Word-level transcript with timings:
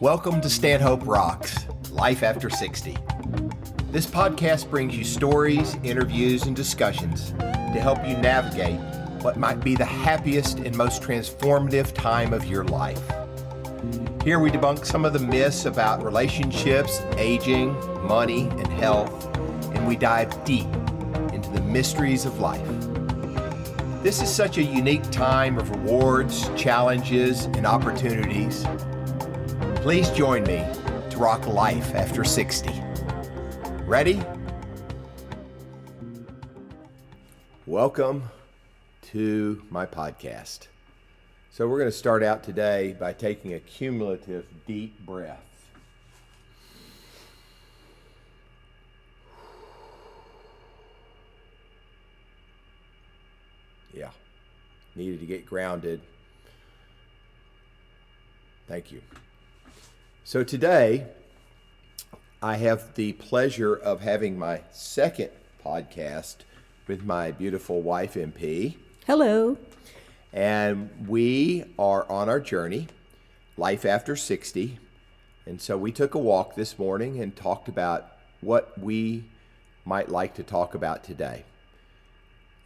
Welcome 0.00 0.40
to 0.42 0.48
Stanhope 0.48 1.04
Rocks 1.04 1.66
Life 1.90 2.22
After 2.22 2.48
60. 2.48 2.96
This 3.90 4.06
podcast 4.06 4.70
brings 4.70 4.96
you 4.96 5.02
stories, 5.02 5.74
interviews, 5.82 6.44
and 6.44 6.54
discussions 6.54 7.32
to 7.32 7.80
help 7.80 8.06
you 8.06 8.16
navigate 8.16 8.78
what 9.24 9.38
might 9.38 9.58
be 9.64 9.74
the 9.74 9.84
happiest 9.84 10.60
and 10.60 10.76
most 10.76 11.02
transformative 11.02 11.92
time 11.94 12.32
of 12.32 12.44
your 12.44 12.62
life. 12.62 13.02
Here 14.22 14.38
we 14.38 14.52
debunk 14.52 14.86
some 14.86 15.04
of 15.04 15.14
the 15.14 15.18
myths 15.18 15.64
about 15.64 16.04
relationships, 16.04 17.02
aging, 17.16 17.72
money, 18.06 18.42
and 18.50 18.68
health, 18.68 19.34
and 19.74 19.88
we 19.88 19.96
dive 19.96 20.44
deep 20.44 20.68
into 21.32 21.50
the 21.50 21.62
mysteries 21.62 22.24
of 22.24 22.38
life. 22.38 22.68
This 24.04 24.22
is 24.22 24.32
such 24.32 24.58
a 24.58 24.62
unique 24.62 25.10
time 25.10 25.58
of 25.58 25.70
rewards, 25.70 26.48
challenges, 26.50 27.46
and 27.46 27.66
opportunities. 27.66 28.64
Please 29.82 30.10
join 30.10 30.42
me 30.42 30.66
to 31.08 31.16
rock 31.18 31.46
life 31.46 31.94
after 31.94 32.24
60. 32.24 32.68
Ready? 33.84 34.20
Welcome 37.64 38.24
to 39.02 39.62
my 39.70 39.86
podcast. 39.86 40.66
So, 41.52 41.68
we're 41.68 41.78
going 41.78 41.90
to 41.90 41.96
start 41.96 42.24
out 42.24 42.42
today 42.42 42.96
by 42.98 43.12
taking 43.12 43.54
a 43.54 43.60
cumulative 43.60 44.46
deep 44.66 44.98
breath. 45.06 45.38
Yeah, 53.94 54.10
needed 54.96 55.20
to 55.20 55.26
get 55.26 55.46
grounded. 55.46 56.00
Thank 58.66 58.90
you. 58.90 59.00
So 60.28 60.44
today, 60.44 61.06
I 62.42 62.56
have 62.56 62.96
the 62.96 63.14
pleasure 63.14 63.74
of 63.74 64.02
having 64.02 64.38
my 64.38 64.60
second 64.70 65.30
podcast 65.64 66.36
with 66.86 67.02
my 67.02 67.30
beautiful 67.30 67.80
wife, 67.80 68.12
MP. 68.12 68.76
Hello. 69.06 69.56
And 70.30 70.90
we 71.08 71.64
are 71.78 72.06
on 72.10 72.28
our 72.28 72.40
journey, 72.40 72.88
Life 73.56 73.86
After 73.86 74.16
60. 74.16 74.78
And 75.46 75.62
so 75.62 75.78
we 75.78 75.92
took 75.92 76.14
a 76.14 76.18
walk 76.18 76.56
this 76.56 76.78
morning 76.78 77.22
and 77.22 77.34
talked 77.34 77.66
about 77.66 78.12
what 78.42 78.78
we 78.78 79.24
might 79.86 80.10
like 80.10 80.34
to 80.34 80.42
talk 80.42 80.74
about 80.74 81.04
today. 81.04 81.46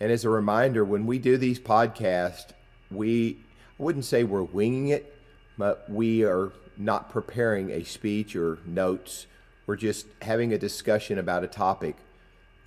And 0.00 0.10
as 0.10 0.24
a 0.24 0.30
reminder, 0.30 0.84
when 0.84 1.06
we 1.06 1.20
do 1.20 1.36
these 1.36 1.60
podcasts, 1.60 2.50
we 2.90 3.38
I 3.78 3.84
wouldn't 3.84 4.04
say 4.04 4.24
we're 4.24 4.42
winging 4.42 4.88
it, 4.88 5.16
but 5.56 5.88
we 5.88 6.24
are 6.24 6.52
not 6.76 7.10
preparing 7.10 7.70
a 7.70 7.84
speech 7.84 8.36
or 8.36 8.58
notes. 8.66 9.26
We're 9.66 9.76
just 9.76 10.06
having 10.20 10.52
a 10.52 10.58
discussion 10.58 11.18
about 11.18 11.44
a 11.44 11.48
topic 11.48 11.96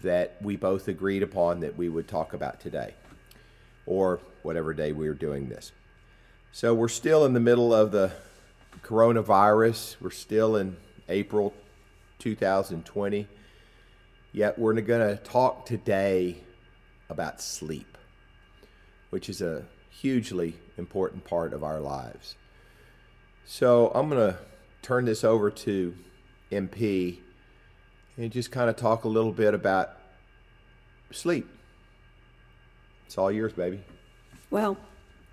that 0.03 0.37
we 0.41 0.55
both 0.55 0.87
agreed 0.87 1.23
upon 1.23 1.61
that 1.61 1.77
we 1.77 1.89
would 1.89 2.07
talk 2.07 2.33
about 2.33 2.59
today 2.59 2.93
or 3.85 4.19
whatever 4.43 4.73
day 4.73 4.91
we 4.91 5.07
are 5.07 5.13
doing 5.13 5.49
this. 5.49 5.71
So 6.51 6.73
we're 6.73 6.87
still 6.87 7.25
in 7.25 7.33
the 7.33 7.39
middle 7.39 7.73
of 7.73 7.91
the 7.91 8.11
coronavirus. 8.83 9.95
We're 9.99 10.11
still 10.11 10.55
in 10.55 10.77
April 11.09 11.53
2020. 12.19 13.27
Yet 14.31 14.59
we're 14.59 14.73
going 14.81 15.15
to 15.15 15.21
talk 15.23 15.65
today 15.65 16.37
about 17.09 17.41
sleep, 17.41 17.97
which 19.09 19.29
is 19.29 19.41
a 19.41 19.63
hugely 19.89 20.55
important 20.77 21.25
part 21.25 21.53
of 21.53 21.63
our 21.63 21.79
lives. 21.79 22.35
So 23.45 23.91
I'm 23.93 24.09
going 24.09 24.33
to 24.33 24.39
turn 24.81 25.05
this 25.05 25.23
over 25.23 25.51
to 25.51 25.95
MP 26.51 27.19
and 28.17 28.31
just 28.31 28.51
kind 28.51 28.69
of 28.69 28.75
talk 28.75 29.03
a 29.03 29.07
little 29.07 29.31
bit 29.31 29.53
about 29.53 29.91
sleep. 31.11 31.47
It's 33.05 33.17
all 33.17 33.31
yours, 33.31 33.53
baby. 33.53 33.81
Well, 34.49 34.77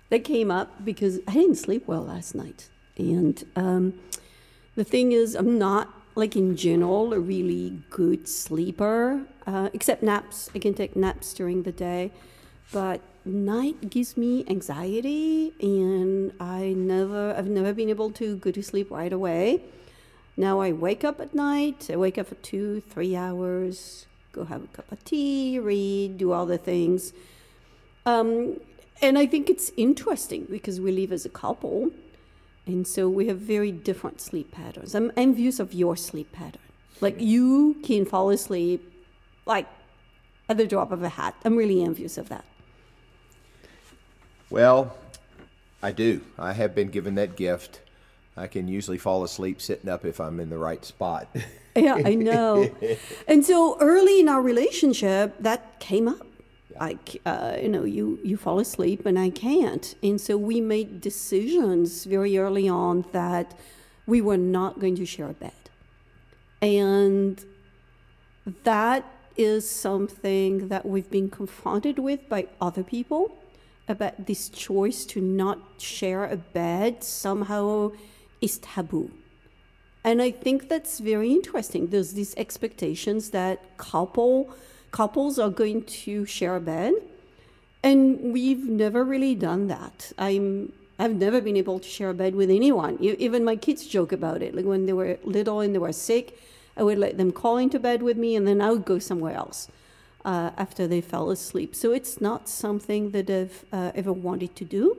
that 0.09 0.23
came 0.23 0.51
up 0.51 0.85
because 0.85 1.19
I 1.27 1.33
didn't 1.33 1.55
sleep 1.55 1.87
well 1.87 2.03
last 2.03 2.35
night. 2.35 2.69
And 2.97 3.43
um, 3.55 3.99
the 4.75 4.83
thing 4.83 5.11
is, 5.11 5.33
I'm 5.33 5.57
not, 5.57 5.91
like 6.15 6.35
in 6.35 6.55
general, 6.55 7.13
a 7.13 7.19
really 7.19 7.81
good 7.89 8.27
sleeper, 8.27 9.25
uh, 9.47 9.69
except 9.73 10.03
naps. 10.03 10.51
I 10.53 10.59
can 10.59 10.75
take 10.75 10.95
naps 10.95 11.33
during 11.33 11.63
the 11.63 11.71
day. 11.71 12.11
But 12.73 13.01
night 13.23 13.91
gives 13.91 14.17
me 14.17 14.43
anxiety 14.49 15.53
and 15.61 16.33
I 16.39 16.73
never 16.75 17.35
I've 17.37 17.47
never 17.47 17.71
been 17.71 17.89
able 17.89 18.09
to 18.13 18.35
go 18.37 18.49
to 18.49 18.63
sleep 18.63 18.89
right 18.89 19.13
away. 19.13 19.61
Now 20.35 20.59
I 20.59 20.71
wake 20.71 21.03
up 21.03 21.21
at 21.21 21.35
night, 21.35 21.89
I 21.93 21.95
wake 21.95 22.17
up 22.17 22.27
for 22.27 22.35
two, 22.35 22.81
three 22.81 23.15
hours, 23.15 24.07
go 24.31 24.45
have 24.45 24.63
a 24.63 24.67
cup 24.67 24.91
of 24.91 25.05
tea, 25.05 25.59
read, 25.59 26.17
do 26.17 26.31
all 26.31 26.47
the 26.47 26.57
things. 26.57 27.13
Um, 28.07 28.59
and 29.03 29.19
I 29.19 29.27
think 29.27 29.51
it's 29.51 29.71
interesting 29.77 30.47
because 30.49 30.81
we 30.81 30.91
live 30.91 31.11
as 31.11 31.25
a 31.25 31.29
couple 31.29 31.91
and 32.65 32.87
so 32.87 33.07
we 33.07 33.27
have 33.27 33.37
very 33.37 33.71
different 33.71 34.19
sleep 34.19 34.51
patterns. 34.51 34.95
I'm 34.95 35.11
envious 35.15 35.59
of 35.59 35.73
your 35.73 35.95
sleep 35.95 36.31
pattern. 36.31 36.61
Like 37.01 37.21
you 37.21 37.77
can 37.83 38.05
fall 38.05 38.31
asleep 38.31 38.91
like 39.45 39.67
at 40.49 40.57
the 40.57 40.65
drop 40.65 40.91
of 40.91 41.03
a 41.03 41.09
hat. 41.09 41.35
I'm 41.45 41.55
really 41.55 41.83
envious 41.83 42.17
of 42.17 42.29
that. 42.29 42.45
Well, 44.53 44.95
I 45.81 45.93
do. 45.93 46.21
I 46.37 46.53
have 46.53 46.75
been 46.75 46.89
given 46.89 47.15
that 47.15 47.35
gift. 47.35 47.81
I 48.37 48.45
can 48.45 48.67
usually 48.67 48.99
fall 48.99 49.23
asleep 49.23 49.59
sitting 49.59 49.89
up 49.89 50.05
if 50.05 50.19
I'm 50.19 50.39
in 50.39 50.51
the 50.51 50.59
right 50.59 50.85
spot. 50.85 51.27
yeah, 51.75 51.95
I 51.95 52.13
know. 52.13 52.69
and 53.27 53.43
so 53.43 53.79
early 53.81 54.19
in 54.19 54.29
our 54.29 54.43
relationship, 54.43 55.35
that 55.39 55.79
came 55.79 56.07
up. 56.07 56.27
Yeah. 56.69 56.79
Like, 56.79 57.19
uh, 57.25 57.57
you 57.63 57.67
know, 57.67 57.83
you, 57.83 58.19
you 58.23 58.37
fall 58.37 58.59
asleep 58.59 59.07
and 59.07 59.17
I 59.17 59.31
can't. 59.31 59.95
And 60.03 60.21
so 60.21 60.37
we 60.37 60.61
made 60.61 61.01
decisions 61.01 62.05
very 62.05 62.37
early 62.37 62.69
on 62.69 63.05
that 63.11 63.57
we 64.05 64.21
were 64.21 64.37
not 64.37 64.79
going 64.79 64.95
to 64.97 65.05
share 65.07 65.31
a 65.31 65.33
bed. 65.33 65.51
And 66.61 67.43
that 68.65 69.03
is 69.35 69.67
something 69.67 70.67
that 70.67 70.85
we've 70.85 71.09
been 71.09 71.31
confronted 71.31 71.97
with 71.97 72.29
by 72.29 72.49
other 72.61 72.83
people 72.83 73.35
about 73.87 74.25
this 74.27 74.49
choice 74.49 75.05
to 75.05 75.21
not 75.21 75.59
share 75.77 76.25
a 76.25 76.37
bed 76.37 77.03
somehow 77.03 77.91
is 78.41 78.57
taboo. 78.59 79.11
And 80.03 80.21
I 80.21 80.31
think 80.31 80.69
that's 80.69 80.99
very 80.99 81.31
interesting. 81.31 81.87
There's 81.87 82.13
these 82.13 82.35
expectations 82.35 83.29
that 83.31 83.77
couple 83.77 84.53
couples 84.91 85.39
are 85.39 85.49
going 85.49 85.83
to 85.83 86.25
share 86.25 86.55
a 86.55 86.61
bed, 86.61 86.93
and 87.81 88.33
we've 88.33 88.65
never 88.65 89.03
really 89.03 89.35
done 89.35 89.67
that. 89.67 90.11
I'm 90.17 90.73
I've 90.99 91.15
never 91.15 91.41
been 91.41 91.57
able 91.57 91.79
to 91.79 91.89
share 91.89 92.11
a 92.11 92.13
bed 92.13 92.35
with 92.35 92.49
anyone. 92.49 92.97
Even 93.01 93.43
my 93.43 93.55
kids 93.55 93.87
joke 93.87 94.11
about 94.11 94.43
it. 94.43 94.53
Like 94.55 94.65
when 94.65 94.85
they 94.85 94.93
were 94.93 95.17
little 95.23 95.59
and 95.59 95.73
they 95.73 95.79
were 95.79 95.91
sick, 95.91 96.37
I 96.77 96.83
would 96.83 96.99
let 96.99 97.17
them 97.17 97.31
call 97.31 97.57
into 97.57 97.79
bed 97.79 98.03
with 98.03 98.17
me, 98.17 98.35
and 98.35 98.47
then 98.47 98.61
I 98.61 98.71
would 98.71 98.85
go 98.85 98.99
somewhere 98.99 99.33
else 99.33 99.69
uh, 100.25 100.51
after 100.57 100.87
they 100.87 101.01
fell 101.01 101.29
asleep. 101.29 101.75
So 101.75 101.91
it's 101.91 102.21
not 102.21 102.47
something 102.47 103.11
that 103.11 103.29
I've 103.29 103.65
uh, 103.71 103.91
ever 103.95 104.13
wanted 104.13 104.55
to 104.57 104.65
do. 104.65 104.97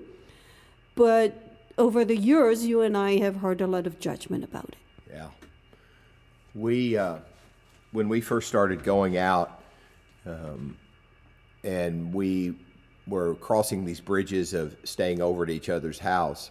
But 0.94 1.56
over 1.78 2.04
the 2.04 2.16
years, 2.16 2.66
you 2.66 2.82
and 2.82 2.96
I 2.96 3.18
have 3.18 3.36
heard 3.36 3.60
a 3.60 3.66
lot 3.66 3.86
of 3.86 3.98
judgment 3.98 4.44
about 4.44 4.68
it. 4.68 4.76
Yeah. 5.10 5.28
We, 6.54 6.96
uh, 6.96 7.16
when 7.92 8.08
we 8.08 8.20
first 8.20 8.48
started 8.48 8.84
going 8.84 9.16
out, 9.16 9.62
um, 10.26 10.76
and 11.64 12.12
we 12.12 12.54
were 13.06 13.34
crossing 13.36 13.84
these 13.84 14.00
bridges 14.00 14.54
of 14.54 14.76
staying 14.84 15.20
over 15.20 15.42
at 15.42 15.50
each 15.50 15.68
other's 15.68 15.98
house, 15.98 16.50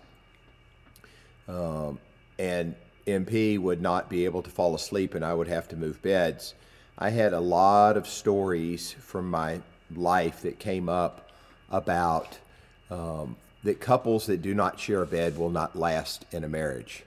um, 1.47 1.99
and 2.39 2.75
MP 3.07 3.59
would 3.59 3.81
not 3.81 4.09
be 4.09 4.25
able 4.25 4.41
to 4.41 4.49
fall 4.49 4.75
asleep, 4.75 5.13
and 5.15 5.23
I 5.23 5.33
would 5.33 5.47
have 5.47 5.67
to 5.69 5.75
move 5.75 6.01
beds 6.01 6.53
I 6.97 7.09
had 7.09 7.33
a 7.33 7.39
lot 7.39 7.97
of 7.97 8.07
stories 8.07 8.91
from 8.91 9.29
my 9.29 9.61
life 9.95 10.41
that 10.41 10.59
came 10.59 10.89
up 10.89 11.29
about 11.71 12.37
um, 12.91 13.35
that 13.63 13.79
couples 13.79 14.27
that 14.27 14.41
do 14.41 14.53
not 14.53 14.79
share 14.79 15.01
a 15.01 15.07
bed 15.07 15.37
will 15.37 15.49
not 15.49 15.75
last 15.75 16.25
in 16.31 16.43
a 16.43 16.49
marriage. 16.49 17.03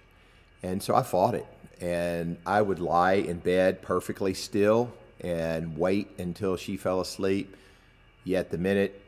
And 0.63 0.83
so 0.83 0.95
I 0.95 1.03
fought 1.03 1.35
it. 1.35 1.47
And 1.81 2.39
I 2.47 2.63
would 2.63 2.81
lie 2.81 3.15
in 3.15 3.39
bed 3.39 3.83
perfectly 3.83 4.35
still 4.35 4.93
and 5.21 5.77
wait 5.77 6.09
until 6.19 6.57
she 6.57 6.77
fell 6.77 7.01
asleep. 7.01 7.57
Yet 8.25 8.51
the 8.51 8.59
minute 8.59 9.01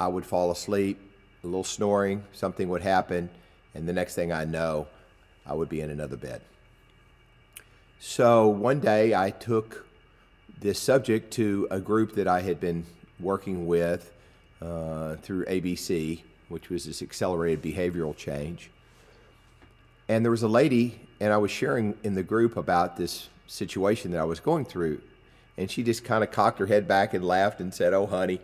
I 0.00 0.08
would 0.08 0.26
fall 0.26 0.50
asleep, 0.50 0.98
a 1.44 1.46
little 1.46 1.64
snoring, 1.64 2.24
something 2.32 2.68
would 2.68 2.82
happen, 2.82 3.30
and 3.74 3.88
the 3.88 3.92
next 3.92 4.14
thing 4.14 4.32
I 4.32 4.44
know, 4.44 4.88
I 5.46 5.54
would 5.54 5.68
be 5.68 5.80
in 5.80 5.90
another 5.90 6.16
bed. 6.16 6.40
So 8.00 8.46
one 8.46 8.78
day 8.78 9.12
I 9.12 9.30
took 9.30 9.84
this 10.60 10.78
subject 10.78 11.32
to 11.32 11.66
a 11.68 11.80
group 11.80 12.14
that 12.14 12.28
I 12.28 12.42
had 12.42 12.60
been 12.60 12.86
working 13.18 13.66
with 13.66 14.12
uh, 14.62 15.16
through 15.16 15.44
ABC, 15.46 16.20
which 16.48 16.70
was 16.70 16.84
this 16.84 17.02
accelerated 17.02 17.60
behavioral 17.60 18.16
change. 18.16 18.70
and 20.08 20.24
there 20.24 20.30
was 20.30 20.44
a 20.44 20.48
lady, 20.48 21.00
and 21.18 21.32
I 21.32 21.38
was 21.38 21.50
sharing 21.50 21.94
in 22.04 22.14
the 22.14 22.22
group 22.22 22.56
about 22.56 22.96
this 22.96 23.28
situation 23.48 24.12
that 24.12 24.20
I 24.20 24.24
was 24.24 24.38
going 24.38 24.64
through, 24.64 25.00
and 25.56 25.68
she 25.68 25.82
just 25.82 26.04
kind 26.04 26.22
of 26.22 26.30
cocked 26.30 26.60
her 26.60 26.66
head 26.66 26.86
back 26.86 27.14
and 27.14 27.24
laughed 27.24 27.60
and 27.60 27.74
said, 27.74 27.92
"Oh, 27.94 28.06
honey." 28.06 28.40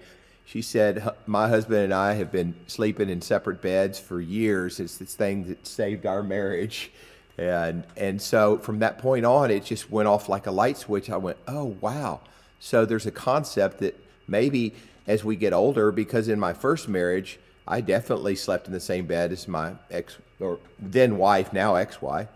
She 0.47 0.61
said, 0.61 1.09
My 1.27 1.49
husband 1.49 1.85
and 1.85 1.95
I 1.95 2.13
have 2.15 2.31
been 2.31 2.55
sleeping 2.67 3.09
in 3.09 3.23
separate 3.23 3.63
beds 3.63 3.99
for 3.99 4.21
years. 4.21 4.79
It's 4.79 4.99
this 4.99 5.15
thing 5.15 5.45
that 5.49 5.67
saved 5.67 6.05
our 6.05 6.23
marriage. 6.23 6.91
And, 7.37 7.85
and 7.97 8.21
so 8.23 8.59
from 8.59 8.79
that 8.79 8.99
point 8.99 9.27
on, 9.27 9.51
it 9.51 9.65
just 9.65 9.91
went 9.91 10.09
off 10.09 10.29
like 10.29 10.47
a 10.47 10.51
light 10.51 10.79
switch. 10.79 11.11
I 11.11 11.17
went, 11.17 11.37
Oh, 11.49 11.77
wow. 11.81 12.21
So 12.61 12.85
there's 12.85 13.07
a 13.07 13.11
concept 13.11 13.81
that 13.81 13.99
maybe 14.27 14.75
as 15.07 15.25
we 15.25 15.37
get 15.37 15.53
older, 15.53 15.93
because 15.93 16.29
in 16.29 16.41
my 16.41 16.53
first 16.53 16.89
marriage, 16.89 17.39
I 17.67 17.81
definitely 17.81 18.37
slept 18.37 18.67
in 18.67 18.73
the 18.73 18.81
same 18.81 19.07
bed 19.07 19.33
as 19.33 19.49
my 19.49 19.75
ex 19.91 20.17
or 20.41 20.59
then 20.79 21.17
wife, 21.19 21.53
now 21.53 21.75
ex 21.75 22.01
wife, 22.01 22.29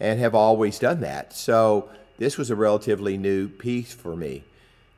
and 0.00 0.18
have 0.18 0.34
always 0.34 0.78
done 0.78 1.00
that. 1.00 1.32
So 1.32 1.88
this 2.18 2.38
was 2.38 2.50
a 2.50 2.56
relatively 2.56 3.16
new 3.16 3.48
piece 3.48 3.92
for 3.92 4.16
me. 4.16 4.44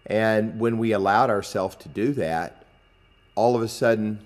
And 0.06 0.60
when 0.60 0.78
we 0.78 0.92
allowed 0.92 1.30
ourselves 1.30 1.76
to 1.76 1.88
do 1.88 2.12
that, 2.14 2.64
all 3.34 3.56
of 3.56 3.62
a 3.62 3.68
sudden, 3.68 4.20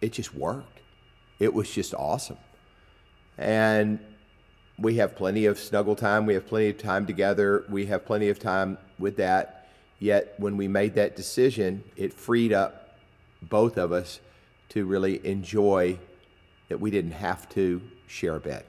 it 0.00 0.12
just 0.12 0.34
worked. 0.34 0.80
It 1.38 1.54
was 1.54 1.70
just 1.70 1.94
awesome. 1.94 2.36
And 3.36 3.98
we 4.78 4.96
have 4.96 5.16
plenty 5.16 5.46
of 5.46 5.58
snuggle 5.58 5.96
time. 5.96 6.24
We 6.26 6.34
have 6.34 6.46
plenty 6.46 6.68
of 6.68 6.78
time 6.78 7.06
together. 7.06 7.64
We 7.68 7.86
have 7.86 8.04
plenty 8.04 8.28
of 8.28 8.38
time 8.38 8.78
with 8.98 9.16
that. 9.16 9.68
Yet, 9.98 10.34
when 10.38 10.56
we 10.56 10.68
made 10.68 10.94
that 10.94 11.16
decision, 11.16 11.82
it 11.96 12.12
freed 12.12 12.52
up 12.52 12.98
both 13.42 13.76
of 13.76 13.90
us 13.92 14.20
to 14.70 14.84
really 14.84 15.24
enjoy 15.26 15.98
that 16.68 16.78
we 16.78 16.90
didn't 16.90 17.12
have 17.12 17.48
to 17.50 17.82
share 18.06 18.36
a 18.36 18.40
bed. 18.40 18.64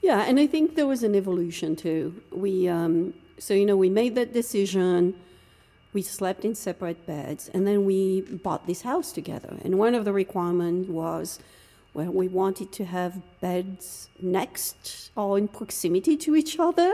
Yeah, 0.00 0.22
and 0.22 0.38
I 0.38 0.46
think 0.46 0.76
there 0.76 0.86
was 0.86 1.02
an 1.02 1.14
evolution 1.14 1.76
too. 1.76 2.22
We, 2.30 2.68
um, 2.68 3.12
so 3.38 3.52
you 3.52 3.66
know, 3.66 3.76
we 3.76 3.90
made 3.90 4.14
that 4.14 4.32
decision 4.32 5.14
we 5.92 6.02
slept 6.02 6.44
in 6.44 6.54
separate 6.54 7.06
beds 7.06 7.48
and 7.54 7.66
then 7.66 7.84
we 7.84 8.20
bought 8.20 8.66
this 8.66 8.82
house 8.82 9.10
together 9.10 9.56
and 9.64 9.78
one 9.78 9.94
of 9.94 10.04
the 10.04 10.12
requirements 10.12 10.88
was 10.88 11.38
well 11.98 12.12
we 12.22 12.28
wanted 12.28 12.68
to 12.72 12.84
have 12.84 13.12
beds 13.40 14.08
next 14.20 15.10
or 15.16 15.38
in 15.38 15.46
proximity 15.48 16.16
to 16.16 16.30
each 16.40 16.54
other 16.58 16.92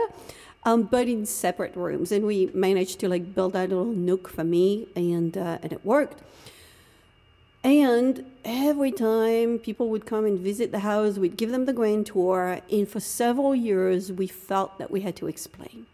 um, 0.65 0.83
but 0.83 1.07
in 1.07 1.25
separate 1.25 1.75
rooms. 1.75 2.11
And 2.11 2.25
we 2.25 2.49
managed 2.53 2.99
to 3.01 3.09
like 3.09 3.35
build 3.35 3.55
a 3.55 3.61
little 3.61 3.85
nook 3.85 4.27
for 4.27 4.43
me 4.43 4.87
and 4.95 5.37
uh, 5.37 5.59
and 5.61 5.71
it 5.71 5.85
worked. 5.85 6.21
And 7.63 8.25
every 8.43 8.91
time 8.91 9.57
people 9.59 9.89
would 9.89 10.05
come 10.05 10.25
and 10.25 10.39
visit 10.39 10.71
the 10.71 10.79
house 10.79 11.17
we'd 11.17 11.37
give 11.37 11.51
them 11.51 11.65
the 11.65 11.73
grand 11.73 12.05
tour 12.07 12.59
and 12.71 12.87
for 12.87 12.99
several 12.99 13.55
years 13.55 14.11
we 14.11 14.27
felt 14.27 14.77
that 14.79 14.91
we 14.91 15.01
had 15.01 15.15
to 15.17 15.27
explain. 15.27 15.85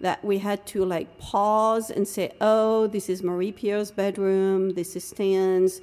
That 0.00 0.24
we 0.24 0.38
had 0.38 0.66
to 0.68 0.84
like 0.84 1.18
pause 1.18 1.90
and 1.90 2.06
say, 2.06 2.32
oh, 2.40 2.88
this 2.88 3.08
is 3.08 3.22
Marie 3.22 3.52
Pierre's 3.52 3.92
bedroom, 3.92 4.74
this 4.74 4.96
is 4.96 5.04
Stan's. 5.04 5.80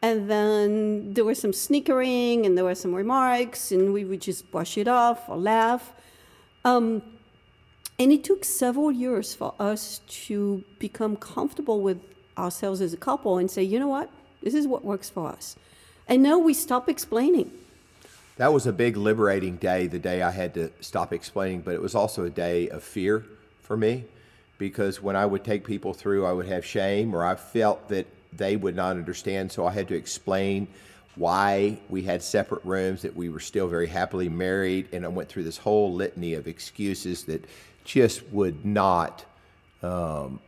And 0.00 0.30
then 0.30 1.14
there 1.14 1.24
was 1.24 1.40
some 1.40 1.52
snickering 1.52 2.46
and 2.46 2.56
there 2.56 2.64
were 2.64 2.74
some 2.74 2.94
remarks, 2.94 3.72
and 3.72 3.92
we 3.92 4.04
would 4.04 4.20
just 4.20 4.50
brush 4.50 4.78
it 4.78 4.86
off 4.86 5.28
or 5.28 5.36
laugh. 5.36 5.92
Um, 6.64 7.02
and 7.98 8.12
it 8.12 8.22
took 8.22 8.44
several 8.44 8.92
years 8.92 9.34
for 9.34 9.54
us 9.58 10.00
to 10.26 10.62
become 10.78 11.16
comfortable 11.16 11.80
with 11.80 12.00
ourselves 12.36 12.80
as 12.80 12.92
a 12.92 12.96
couple 12.96 13.38
and 13.38 13.50
say, 13.50 13.62
you 13.62 13.80
know 13.80 13.88
what, 13.88 14.08
this 14.42 14.54
is 14.54 14.68
what 14.68 14.84
works 14.84 15.10
for 15.10 15.28
us. 15.28 15.56
And 16.06 16.22
now 16.22 16.38
we 16.38 16.54
stop 16.54 16.88
explaining. 16.88 17.50
That 18.36 18.52
was 18.52 18.68
a 18.68 18.72
big 18.72 18.96
liberating 18.96 19.56
day, 19.56 19.88
the 19.88 19.98
day 19.98 20.22
I 20.22 20.30
had 20.30 20.54
to 20.54 20.70
stop 20.80 21.12
explaining, 21.12 21.62
but 21.62 21.74
it 21.74 21.82
was 21.82 21.96
also 21.96 22.24
a 22.24 22.30
day 22.30 22.68
of 22.68 22.84
fear 22.84 23.26
for 23.60 23.76
me 23.76 24.04
because 24.58 25.02
when 25.02 25.16
I 25.16 25.26
would 25.26 25.42
take 25.42 25.64
people 25.64 25.92
through, 25.92 26.24
I 26.24 26.32
would 26.32 26.46
have 26.46 26.64
shame 26.64 27.14
or 27.14 27.24
I 27.24 27.34
felt 27.34 27.88
that 27.88 28.06
they 28.32 28.56
would 28.56 28.76
not 28.76 28.96
understand. 28.96 29.50
So 29.50 29.66
I 29.66 29.72
had 29.72 29.88
to 29.88 29.94
explain 29.94 30.68
why 31.16 31.78
we 31.88 32.02
had 32.02 32.22
separate 32.22 32.64
rooms, 32.64 33.02
that 33.02 33.14
we 33.16 33.28
were 33.28 33.40
still 33.40 33.66
very 33.66 33.88
happily 33.88 34.28
married. 34.28 34.88
And 34.92 35.04
I 35.04 35.08
went 35.08 35.28
through 35.28 35.44
this 35.44 35.58
whole 35.58 35.92
litany 35.92 36.34
of 36.34 36.46
excuses 36.46 37.24
that 37.24 37.44
just 37.84 38.26
would 38.28 38.64
not, 38.64 39.24
um, 39.82 40.40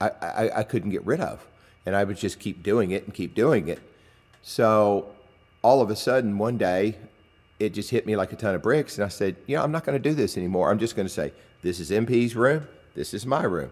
I, 0.00 0.08
I, 0.08 0.58
I 0.58 0.62
couldn't 0.62 0.90
get 0.90 1.04
rid 1.04 1.20
of. 1.20 1.46
And 1.86 1.94
I 1.94 2.04
would 2.04 2.16
just 2.16 2.38
keep 2.38 2.62
doing 2.62 2.92
it 2.92 3.04
and 3.04 3.12
keep 3.12 3.34
doing 3.34 3.68
it. 3.68 3.80
So 4.42 5.06
all 5.62 5.82
of 5.82 5.90
a 5.90 5.96
sudden, 5.96 6.38
one 6.38 6.56
day, 6.56 6.96
it 7.60 7.74
just 7.74 7.90
hit 7.90 8.06
me 8.06 8.16
like 8.16 8.32
a 8.32 8.36
ton 8.36 8.54
of 8.54 8.62
bricks. 8.62 8.96
And 8.96 9.04
I 9.04 9.08
said, 9.08 9.36
you 9.46 9.56
know, 9.56 9.62
I'm 9.62 9.72
not 9.72 9.84
going 9.84 10.00
to 10.00 10.08
do 10.08 10.14
this 10.14 10.36
anymore. 10.36 10.70
I'm 10.70 10.78
just 10.78 10.96
going 10.96 11.06
to 11.06 11.12
say, 11.12 11.32
this 11.62 11.78
is 11.78 11.90
MP's 11.90 12.34
room. 12.34 12.66
This 12.94 13.12
is 13.12 13.26
my 13.26 13.42
room. 13.42 13.70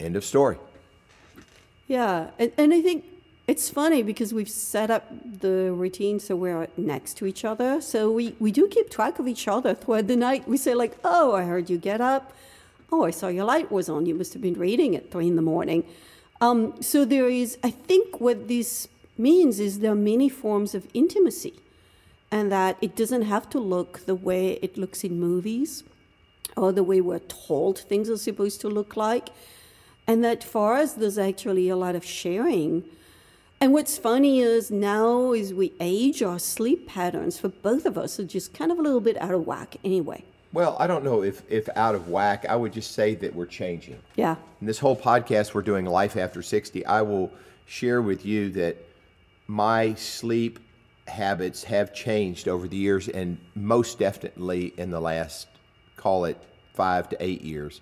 End 0.00 0.16
of 0.16 0.24
story. 0.24 0.58
Yeah. 1.92 2.30
And, 2.38 2.50
and 2.56 2.72
I 2.72 2.80
think 2.80 3.04
it's 3.46 3.68
funny 3.68 4.02
because 4.02 4.32
we've 4.32 4.48
set 4.48 4.90
up 4.90 5.04
the 5.40 5.70
routine 5.72 6.20
so 6.20 6.34
we're 6.34 6.66
next 6.78 7.18
to 7.18 7.26
each 7.26 7.44
other. 7.44 7.82
So 7.82 8.10
we, 8.10 8.34
we 8.40 8.50
do 8.50 8.66
keep 8.66 8.88
track 8.88 9.18
of 9.18 9.28
each 9.28 9.46
other 9.46 9.74
throughout 9.74 10.06
the 10.06 10.16
night. 10.16 10.48
We 10.48 10.56
say, 10.56 10.72
like, 10.74 10.96
oh, 11.04 11.34
I 11.34 11.42
heard 11.44 11.68
you 11.68 11.76
get 11.76 12.00
up. 12.00 12.32
Oh, 12.90 13.04
I 13.04 13.10
saw 13.10 13.28
your 13.28 13.44
light 13.44 13.70
was 13.70 13.90
on. 13.90 14.06
You 14.06 14.14
must 14.14 14.32
have 14.32 14.40
been 14.40 14.54
reading 14.54 14.96
at 14.96 15.10
three 15.10 15.28
in 15.28 15.36
the 15.36 15.42
morning. 15.42 15.84
Um, 16.40 16.80
so 16.80 17.04
there 17.04 17.28
is, 17.28 17.58
I 17.62 17.68
think 17.70 18.22
what 18.22 18.48
this 18.48 18.88
means 19.18 19.60
is 19.60 19.80
there 19.80 19.92
are 19.92 19.94
many 19.94 20.30
forms 20.30 20.74
of 20.74 20.88
intimacy 20.94 21.52
and 22.30 22.50
that 22.50 22.78
it 22.80 22.96
doesn't 22.96 23.26
have 23.34 23.50
to 23.50 23.58
look 23.58 24.06
the 24.06 24.14
way 24.14 24.52
it 24.62 24.78
looks 24.78 25.04
in 25.04 25.20
movies 25.20 25.84
or 26.56 26.72
the 26.72 26.82
way 26.82 27.02
we're 27.02 27.18
told 27.18 27.80
things 27.80 28.08
are 28.08 28.16
supposed 28.16 28.62
to 28.62 28.68
look 28.68 28.96
like. 28.96 29.28
And 30.12 30.22
that 30.24 30.44
for 30.44 30.74
us, 30.74 30.92
there's 30.92 31.16
actually 31.16 31.70
a 31.70 31.76
lot 31.76 31.96
of 31.96 32.04
sharing. 32.04 32.84
And 33.62 33.72
what's 33.72 33.96
funny 33.96 34.40
is 34.40 34.70
now, 34.70 35.32
as 35.32 35.54
we 35.54 35.72
age, 35.80 36.22
our 36.22 36.38
sleep 36.38 36.86
patterns 36.86 37.38
for 37.38 37.48
both 37.48 37.86
of 37.86 37.96
us 37.96 38.20
are 38.20 38.24
just 38.24 38.52
kind 38.52 38.70
of 38.70 38.78
a 38.78 38.82
little 38.82 39.00
bit 39.00 39.16
out 39.22 39.32
of 39.32 39.46
whack 39.46 39.78
anyway. 39.82 40.22
Well, 40.52 40.76
I 40.78 40.86
don't 40.86 41.02
know 41.02 41.22
if, 41.22 41.50
if 41.50 41.66
out 41.76 41.94
of 41.94 42.10
whack. 42.10 42.44
I 42.46 42.56
would 42.56 42.74
just 42.74 42.92
say 42.92 43.14
that 43.14 43.34
we're 43.34 43.46
changing. 43.46 43.98
Yeah. 44.16 44.36
In 44.60 44.66
this 44.66 44.78
whole 44.78 44.94
podcast 44.94 45.54
we're 45.54 45.62
doing, 45.62 45.86
Life 45.86 46.18
After 46.18 46.42
60, 46.42 46.84
I 46.84 47.00
will 47.00 47.32
share 47.64 48.02
with 48.02 48.26
you 48.26 48.50
that 48.50 48.76
my 49.46 49.94
sleep 49.94 50.58
habits 51.08 51.64
have 51.64 51.94
changed 51.94 52.48
over 52.48 52.68
the 52.68 52.76
years 52.76 53.08
and 53.08 53.38
most 53.54 53.98
definitely 53.98 54.74
in 54.76 54.90
the 54.90 55.00
last 55.00 55.48
call 55.96 56.26
it 56.26 56.36
five 56.74 57.08
to 57.08 57.16
eight 57.18 57.40
years, 57.40 57.80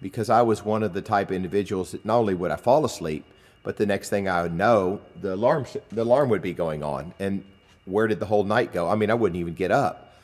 because 0.00 0.30
I 0.30 0.42
was 0.42 0.64
one 0.64 0.82
of 0.82 0.92
the 0.92 1.02
type 1.02 1.30
of 1.30 1.36
individuals 1.36 1.92
that 1.92 2.04
not 2.04 2.18
only 2.18 2.34
would 2.34 2.50
I 2.50 2.56
fall 2.56 2.84
asleep, 2.84 3.24
but 3.62 3.76
the 3.76 3.86
next 3.86 4.08
thing 4.08 4.28
I 4.28 4.42
would 4.42 4.54
know, 4.54 5.00
the 5.20 5.34
alarm 5.34 5.66
the 5.90 6.02
alarm 6.02 6.28
would 6.30 6.42
be 6.42 6.52
going 6.52 6.82
on, 6.82 7.14
and 7.18 7.44
where 7.84 8.06
did 8.06 8.20
the 8.20 8.26
whole 8.26 8.44
night 8.44 8.72
go? 8.72 8.88
I 8.88 8.94
mean, 8.94 9.10
I 9.10 9.14
wouldn't 9.14 9.38
even 9.38 9.54
get 9.54 9.70
up, 9.70 10.14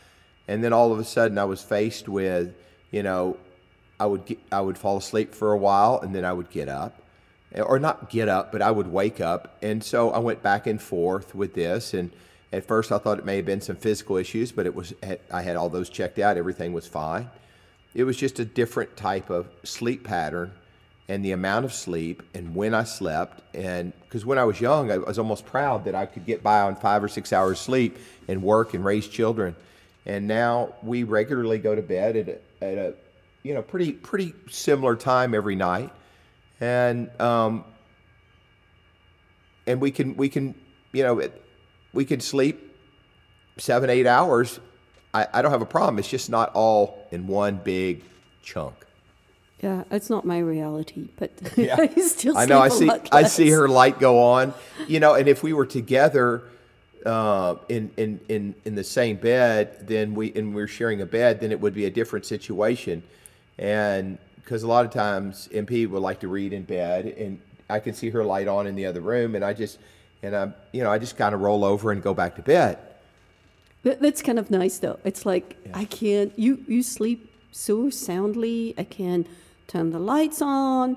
and 0.49 0.65
then 0.65 0.73
all 0.73 0.93
of 0.93 0.99
a 0.99 1.05
sudden 1.05 1.39
I 1.39 1.45
was 1.45 1.63
faced 1.63 2.09
with, 2.09 2.55
you 2.91 3.03
know, 3.03 3.37
I 4.01 4.07
would 4.07 4.25
get, 4.27 4.39
I 4.51 4.61
would 4.61 4.79
fall 4.79 4.97
asleep 4.97 5.35
for 5.35 5.53
a 5.53 5.59
while, 5.59 6.01
and 6.01 6.15
then 6.15 6.25
I 6.25 6.33
would 6.33 6.51
get 6.51 6.69
up, 6.69 7.03
or 7.55 7.79
not 7.79 8.09
get 8.09 8.29
up, 8.29 8.53
but 8.53 8.63
I 8.63 8.71
would 8.71 8.89
wake 8.89 9.21
up, 9.21 9.57
and 9.63 9.85
so 9.85 10.11
I 10.11 10.19
went 10.19 10.43
back 10.43 10.67
and 10.67 10.81
forth 10.81 11.35
with 11.35 11.55
this 11.55 11.93
and 11.93 12.11
at 12.53 12.65
first, 12.65 12.93
I 12.93 12.99
thought 12.99 13.19
it 13.19 13.25
may 13.25 13.37
have 13.37 13.45
been 13.45 13.61
some 13.61 13.77
physical 13.77 14.17
issues, 14.17 14.53
but 14.53 14.67
it 14.67 14.75
was 14.75 14.95
I 15.31 15.43
had 15.43 15.57
all 15.57 15.69
those 15.69 15.91
checked 15.91 16.19
out. 16.19 16.37
Everything 16.37 16.73
was 16.73 16.87
fine. 16.87 17.29
It 17.97 18.05
was 18.05 18.19
just 18.19 18.39
a 18.39 18.45
different 18.45 18.95
type 18.95 19.31
of 19.31 19.49
sleep 19.65 20.05
pattern 20.05 20.53
and 21.09 21.25
the 21.25 21.33
amount 21.33 21.65
of 21.65 21.73
sleep 21.73 22.23
and 22.35 22.55
when 22.55 22.75
I 22.75 22.85
slept. 22.85 23.41
And 23.57 23.95
because 24.03 24.27
when 24.27 24.37
I 24.37 24.45
was 24.45 24.61
young, 24.61 24.93
I 24.93 24.99
was 24.99 25.19
almost 25.19 25.47
proud 25.47 25.87
that 25.87 25.95
I 25.95 26.05
could 26.05 26.27
get 26.27 26.43
by 26.43 26.61
on 26.61 26.77
five 26.77 27.03
or 27.03 27.09
six 27.09 27.33
hours 27.33 27.59
sleep 27.59 27.97
and 28.29 28.43
work 28.43 28.75
and 28.75 28.85
raise 28.85 29.09
children. 29.09 29.57
And 30.05 30.29
now 30.29 30.75
we 30.83 31.05
regularly 31.05 31.59
go 31.59 31.75
to 31.75 31.81
bed 31.81 32.17
at 32.17 32.29
a, 32.29 32.39
at 32.63 32.77
a 32.77 32.95
you 33.43 33.55
know 33.55 33.63
pretty 33.63 33.93
pretty 33.93 34.35
similar 34.51 34.95
time 34.95 35.35
every 35.35 35.57
night, 35.57 35.91
and 36.61 37.09
um, 37.19 37.65
and 39.67 39.81
we 39.81 39.91
can 39.91 40.17
we 40.17 40.29
can 40.29 40.55
you 40.93 41.03
know 41.03 41.23
we 41.95 42.05
could 42.05 42.23
sleep 42.23 42.77
seven, 43.57 43.89
eight 43.89 44.07
hours. 44.07 44.61
I, 45.17 45.27
I 45.33 45.43
don't 45.43 45.51
have 45.51 45.63
a 45.63 45.67
problem. 45.67 45.99
It's 45.99 46.09
just 46.09 46.29
not 46.29 46.51
all 46.55 47.07
in 47.11 47.27
one 47.27 47.57
big 47.57 48.03
chunk. 48.43 48.75
Yeah, 49.63 49.85
it's 49.91 50.11
not 50.11 50.27
my 50.27 50.39
reality, 50.39 51.09
but 51.17 51.33
yeah. 51.57 51.77
I 51.79 51.89
still 52.01 52.37
I 52.37 52.45
know. 52.45 52.61
I 52.61 52.69
see. 52.69 52.91
I 53.11 53.23
see 53.23 53.51
her 53.51 53.69
light 53.69 53.99
go 53.99 54.23
on. 54.23 54.53
You 54.87 55.01
know, 55.01 55.15
and 55.15 55.29
if 55.29 55.43
we 55.43 55.55
were 55.55 55.65
together 55.65 56.43
uh, 57.07 57.57
in 57.71 57.91
in 57.97 58.21
in 58.29 58.55
in 58.67 58.75
the 58.75 58.85
same 58.85 59.17
bed, 59.17 59.87
then 59.87 60.15
we 60.15 60.35
and 60.35 60.55
we 60.55 60.63
are 60.63 60.69
sharing 60.69 61.01
a 61.01 61.07
bed, 61.07 61.41
then 61.41 61.51
it 61.53 61.61
would 61.61 61.75
be 61.75 61.87
a 61.87 61.91
different 61.91 62.27
situation. 62.27 63.03
And 63.59 64.19
because 64.37 64.63
a 64.63 64.69
lot 64.69 64.85
of 64.85 64.93
times 64.93 65.49
MP 65.51 65.89
would 65.89 66.03
like 66.03 66.21
to 66.21 66.29
read 66.29 66.53
in 66.53 66.65
bed, 66.65 67.07
and 67.07 67.41
I 67.71 67.81
can 67.81 67.95
see 67.95 68.11
her 68.11 68.23
light 68.23 68.49
on 68.49 68.67
in 68.67 68.75
the 68.75 68.85
other 68.85 69.01
room, 69.01 69.35
and 69.35 69.43
I 69.43 69.55
just 69.55 69.79
and 70.23 70.37
I, 70.37 70.53
you 70.73 70.83
know, 70.83 70.91
I 70.91 70.99
just 70.99 71.17
kind 71.17 71.35
of 71.35 71.41
roll 71.41 71.65
over 71.65 71.93
and 71.93 72.03
go 72.03 72.13
back 72.13 72.37
to 72.37 72.43
bed. 72.43 72.79
That, 73.87 74.01
that's 74.01 74.21
kind 74.21 74.41
of 74.41 74.51
nice 74.51 74.79
though. 74.81 74.99
It's 75.05 75.25
like 75.25 75.57
I 75.73 75.85
can't. 75.85 76.37
You 76.37 76.65
you 76.67 76.83
sleep 76.83 77.33
so 77.53 77.89
soundly. 77.89 78.75
I 78.77 78.83
can 78.83 79.29
turn 79.69 79.93
the 79.93 80.01
lights 80.01 80.43
on, 80.43 80.97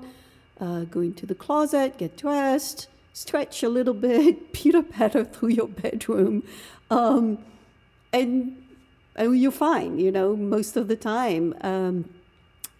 uh, 0.60 0.80
go 0.86 0.98
into 0.98 1.24
the 1.24 1.36
closet, 1.36 1.98
get 1.98 2.16
dressed, 2.16 2.88
stretch 3.12 3.62
a 3.62 3.68
little 3.68 3.94
bit, 3.94 4.52
pitter 4.52 4.82
patter 4.82 5.22
through 5.22 5.50
your 5.50 5.68
bedroom, 5.68 6.42
um, 6.90 7.38
and 8.12 8.60
and 9.14 9.38
you're 9.38 9.52
fine. 9.52 10.00
You 10.00 10.10
know, 10.10 10.34
most 10.34 10.76
of 10.76 10.88
the 10.88 10.96
time. 10.96 11.54
Um, 11.60 12.10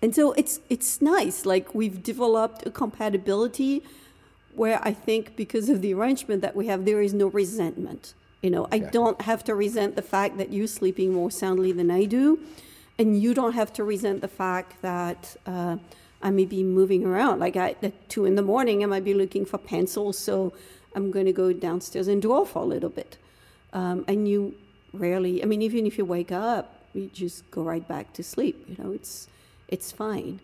and 0.03 0.13
so 0.13 0.33
it's 0.33 0.59
it's 0.69 1.01
nice. 1.01 1.47
Like 1.47 1.73
we've 1.73 2.03
developed 2.03 2.67
a 2.67 2.71
compatibility 2.73 3.85
where 4.57 4.81
I 4.83 4.93
think 4.93 5.37
because 5.37 5.69
of 5.69 5.83
the 5.83 5.95
arrangement 5.95 6.43
that 6.43 6.57
we 6.57 6.67
have, 6.67 6.85
there 6.85 7.01
is 7.01 7.15
no 7.15 7.29
resentment. 7.29 8.15
You 8.43 8.51
know, 8.51 8.69
I 8.73 8.79
don't 8.79 9.21
have 9.23 9.45
to 9.45 9.55
resent 9.55 9.97
the 9.97 10.03
fact 10.03 10.39
that 10.39 10.53
you're 10.53 10.67
sleeping 10.67 11.13
more 11.13 11.31
soundly 11.31 11.73
than 11.73 11.91
I 11.91 12.05
do, 12.05 12.41
and 12.99 13.21
you 13.21 13.35
don't 13.35 13.53
have 13.53 13.73
to 13.75 13.85
resent 13.85 14.23
the 14.23 14.29
fact 14.29 14.81
that 14.83 15.37
uh, 15.47 15.77
I 16.23 16.31
may 16.31 16.47
be 16.47 16.63
moving 16.63 17.05
around. 17.05 17.41
Like 17.41 17.57
I, 17.57 17.77
at 17.83 18.09
two 18.09 18.25
in 18.25 18.37
the 18.37 18.43
morning, 18.43 18.83
I 18.83 18.87
might 18.87 19.05
be 19.05 19.15
looking 19.15 19.45
for 19.45 19.59
pencils, 19.59 20.19
so 20.19 20.55
I'm 20.95 21.11
going 21.11 21.27
to 21.27 21.33
go 21.33 21.53
downstairs 21.53 22.09
and 22.09 22.21
draw 22.23 22.45
for 22.45 22.63
a 22.63 22.67
little 22.67 22.89
bit. 22.89 23.19
Um, 23.73 24.05
and 24.09 24.27
you 24.27 24.55
rarely, 24.93 25.43
I 25.43 25.47
mean, 25.47 25.63
even 25.63 25.87
if 25.87 25.99
you 25.99 26.05
wake 26.05 26.33
up, 26.33 26.81
you 26.95 27.11
just 27.13 27.49
go 27.51 27.63
right 27.63 27.87
back 27.87 28.13
to 28.15 28.23
sleep. 28.23 28.65
You 28.69 28.83
know, 28.83 28.93
it's 28.93 29.29
it's 29.69 29.93
fine. 29.93 30.41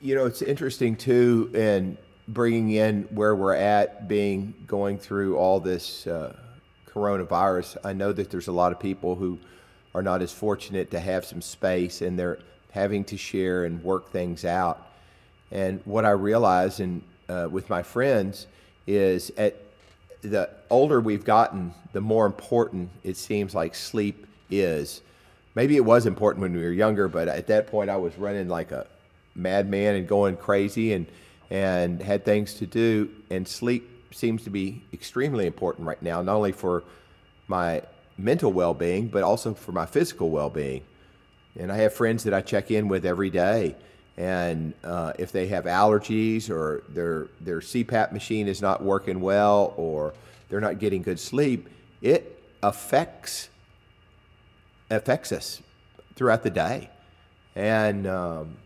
You 0.00 0.14
know, 0.14 0.26
it's 0.26 0.42
interesting 0.42 0.94
too, 0.94 1.50
and 1.54 1.96
bringing 2.28 2.70
in 2.70 3.02
where 3.10 3.34
we're 3.34 3.54
at, 3.54 4.08
being 4.08 4.54
going 4.66 4.98
through 4.98 5.36
all 5.36 5.60
this 5.60 6.06
uh, 6.06 6.34
coronavirus. 6.88 7.76
I 7.84 7.92
know 7.92 8.12
that 8.12 8.30
there's 8.30 8.48
a 8.48 8.52
lot 8.52 8.72
of 8.72 8.80
people 8.80 9.14
who 9.14 9.38
are 9.94 10.02
not 10.02 10.22
as 10.22 10.32
fortunate 10.32 10.90
to 10.90 11.00
have 11.00 11.24
some 11.24 11.42
space, 11.42 12.02
and 12.02 12.18
they're 12.18 12.38
having 12.72 13.04
to 13.04 13.16
share 13.16 13.64
and 13.64 13.82
work 13.82 14.10
things 14.10 14.44
out. 14.44 14.88
And 15.52 15.80
what 15.84 16.04
I 16.04 16.10
realize, 16.10 16.80
and 16.80 17.02
uh, 17.28 17.48
with 17.50 17.68
my 17.70 17.82
friends, 17.82 18.46
is 18.86 19.30
at 19.36 19.56
the 20.22 20.50
older 20.70 21.00
we've 21.00 21.24
gotten, 21.24 21.72
the 21.92 22.00
more 22.00 22.26
important 22.26 22.90
it 23.04 23.16
seems 23.16 23.54
like 23.54 23.74
sleep 23.74 24.26
is. 24.50 25.02
Maybe 25.54 25.76
it 25.76 25.84
was 25.84 26.06
important 26.06 26.42
when 26.42 26.54
we 26.54 26.62
were 26.62 26.72
younger, 26.72 27.06
but 27.06 27.28
at 27.28 27.46
that 27.46 27.68
point 27.68 27.90
I 27.90 27.96
was 27.96 28.16
running 28.18 28.48
like 28.48 28.72
a 28.72 28.86
madman 29.36 29.94
and 29.94 30.08
going 30.08 30.36
crazy 30.36 30.92
and 30.92 31.06
and 31.54 32.02
had 32.02 32.24
things 32.24 32.54
to 32.54 32.66
do. 32.66 33.08
And 33.30 33.46
sleep 33.46 33.88
seems 34.12 34.42
to 34.42 34.50
be 34.50 34.82
extremely 34.92 35.46
important 35.46 35.86
right 35.86 36.02
now, 36.02 36.20
not 36.20 36.34
only 36.34 36.50
for 36.50 36.82
my 37.46 37.82
mental 38.18 38.52
well 38.52 38.74
being, 38.74 39.06
but 39.06 39.22
also 39.22 39.54
for 39.54 39.70
my 39.70 39.86
physical 39.86 40.30
well 40.30 40.50
being. 40.50 40.82
And 41.56 41.70
I 41.70 41.76
have 41.76 41.94
friends 41.94 42.24
that 42.24 42.34
I 42.34 42.40
check 42.40 42.72
in 42.72 42.88
with 42.88 43.06
every 43.06 43.30
day. 43.30 43.76
And 44.16 44.74
uh, 44.82 45.12
if 45.16 45.30
they 45.30 45.46
have 45.48 45.64
allergies 45.64 46.50
or 46.50 46.82
their, 46.88 47.28
their 47.40 47.60
CPAP 47.60 48.10
machine 48.10 48.48
is 48.48 48.60
not 48.60 48.82
working 48.82 49.20
well 49.20 49.74
or 49.76 50.12
they're 50.48 50.60
not 50.60 50.80
getting 50.80 51.02
good 51.02 51.20
sleep, 51.20 51.68
it 52.02 52.42
affects 52.64 53.48
affects 54.90 55.30
us 55.30 55.62
throughout 56.16 56.42
the 56.42 56.50
day. 56.50 56.90
And 57.54 58.08
um, 58.08 58.56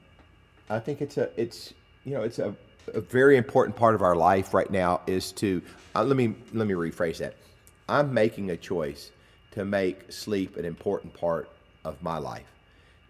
I 0.70 0.78
think 0.78 1.02
it's 1.02 1.18
a 1.18 1.28
it's 1.36 1.74
you 2.04 2.14
know 2.14 2.22
it's 2.22 2.38
a, 2.38 2.54
a 2.94 3.00
very 3.00 3.36
important 3.36 3.76
part 3.76 3.94
of 3.94 4.02
our 4.02 4.16
life 4.16 4.54
right 4.54 4.70
now 4.70 5.00
is 5.06 5.32
to 5.32 5.62
uh, 5.94 6.04
let 6.04 6.16
me 6.16 6.34
let 6.52 6.66
me 6.66 6.74
rephrase 6.74 7.18
that. 7.18 7.34
I'm 7.88 8.12
making 8.12 8.50
a 8.50 8.56
choice 8.56 9.10
to 9.52 9.64
make 9.64 10.12
sleep 10.12 10.56
an 10.56 10.64
important 10.64 11.14
part 11.14 11.48
of 11.84 12.02
my 12.02 12.18
life. 12.18 12.46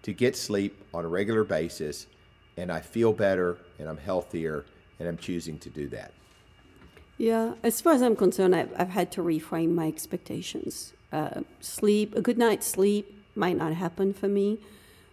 To 0.03 0.13
get 0.13 0.37
sleep 0.37 0.83
on 0.95 1.05
a 1.05 1.09
regular 1.09 1.45
basis 1.45 2.07
and 2.57 2.71
I 2.73 2.81
feel 2.81 3.13
better 3.13 3.59
and 3.79 3.89
I'm 3.89 3.99
healthier 3.99 4.65
and 4.99 5.09
I'm 5.09 5.17
choosing 5.17 5.59
to 5.61 5.71
do 5.71 5.89
that. 5.89 6.13
Yeah, 7.19 7.55
as 7.65 7.81
far 7.81 7.95
as 7.95 8.03
I'm 8.03 8.15
concerned, 8.15 8.55
I've, 8.55 8.73
I've 8.79 8.91
had 8.91 9.11
to 9.13 9.23
reframe 9.23 9.75
my 9.75 9.89
expectations. 9.89 10.93
Uh, 11.13 11.41
sleep, 11.61 12.15
a 12.15 12.21
good 12.21 12.39
night's 12.39 12.67
sleep 12.67 13.13
might 13.35 13.57
not 13.57 13.75
happen 13.75 14.15
for 14.15 14.29
me. 14.29 14.59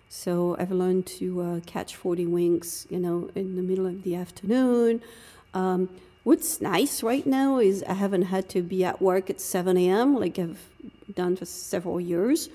So 0.10 0.56
I've 0.60 0.72
learned 0.72 1.06
to 1.08 1.42
uh, 1.42 1.60
catch 1.66 1.96
40 1.96 2.26
winks, 2.28 2.88
you 2.90 3.00
know, 3.00 3.30
in 3.36 3.56
the 3.56 3.62
middle 3.62 3.86
of 3.86 4.04
the 4.04 4.16
afternoon. 4.16 5.02
Um, 5.54 5.90
what's 6.24 6.62
nice 6.62 7.04
right 7.04 7.26
now 7.26 7.60
is 7.60 7.84
I 7.84 7.94
haven't 7.94 8.24
had 8.24 8.50
to 8.50 8.62
be 8.62 8.84
at 8.84 9.02
work 9.02 9.30
at 9.30 9.42
7 9.42 9.78
a.m. 9.78 10.16
like 10.16 10.40
I've 10.40 10.64
done 11.14 11.36
for 11.36 11.46
several 11.46 12.00
years. 12.00 12.50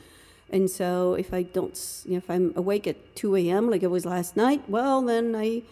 And 0.50 0.68
so 0.68 1.14
if 1.14 1.32
I 1.32 1.42
don't, 1.42 1.78
you 2.04 2.12
know, 2.12 2.18
if 2.18 2.30
I'm 2.30 2.52
awake 2.56 2.86
at 2.86 3.16
2 3.16 3.36
a.m. 3.36 3.70
like 3.70 3.82
it 3.82 3.90
was 3.90 4.04
last 4.04 4.36
night, 4.36 4.62
well, 4.68 5.02
then 5.02 5.34
I 5.36 5.62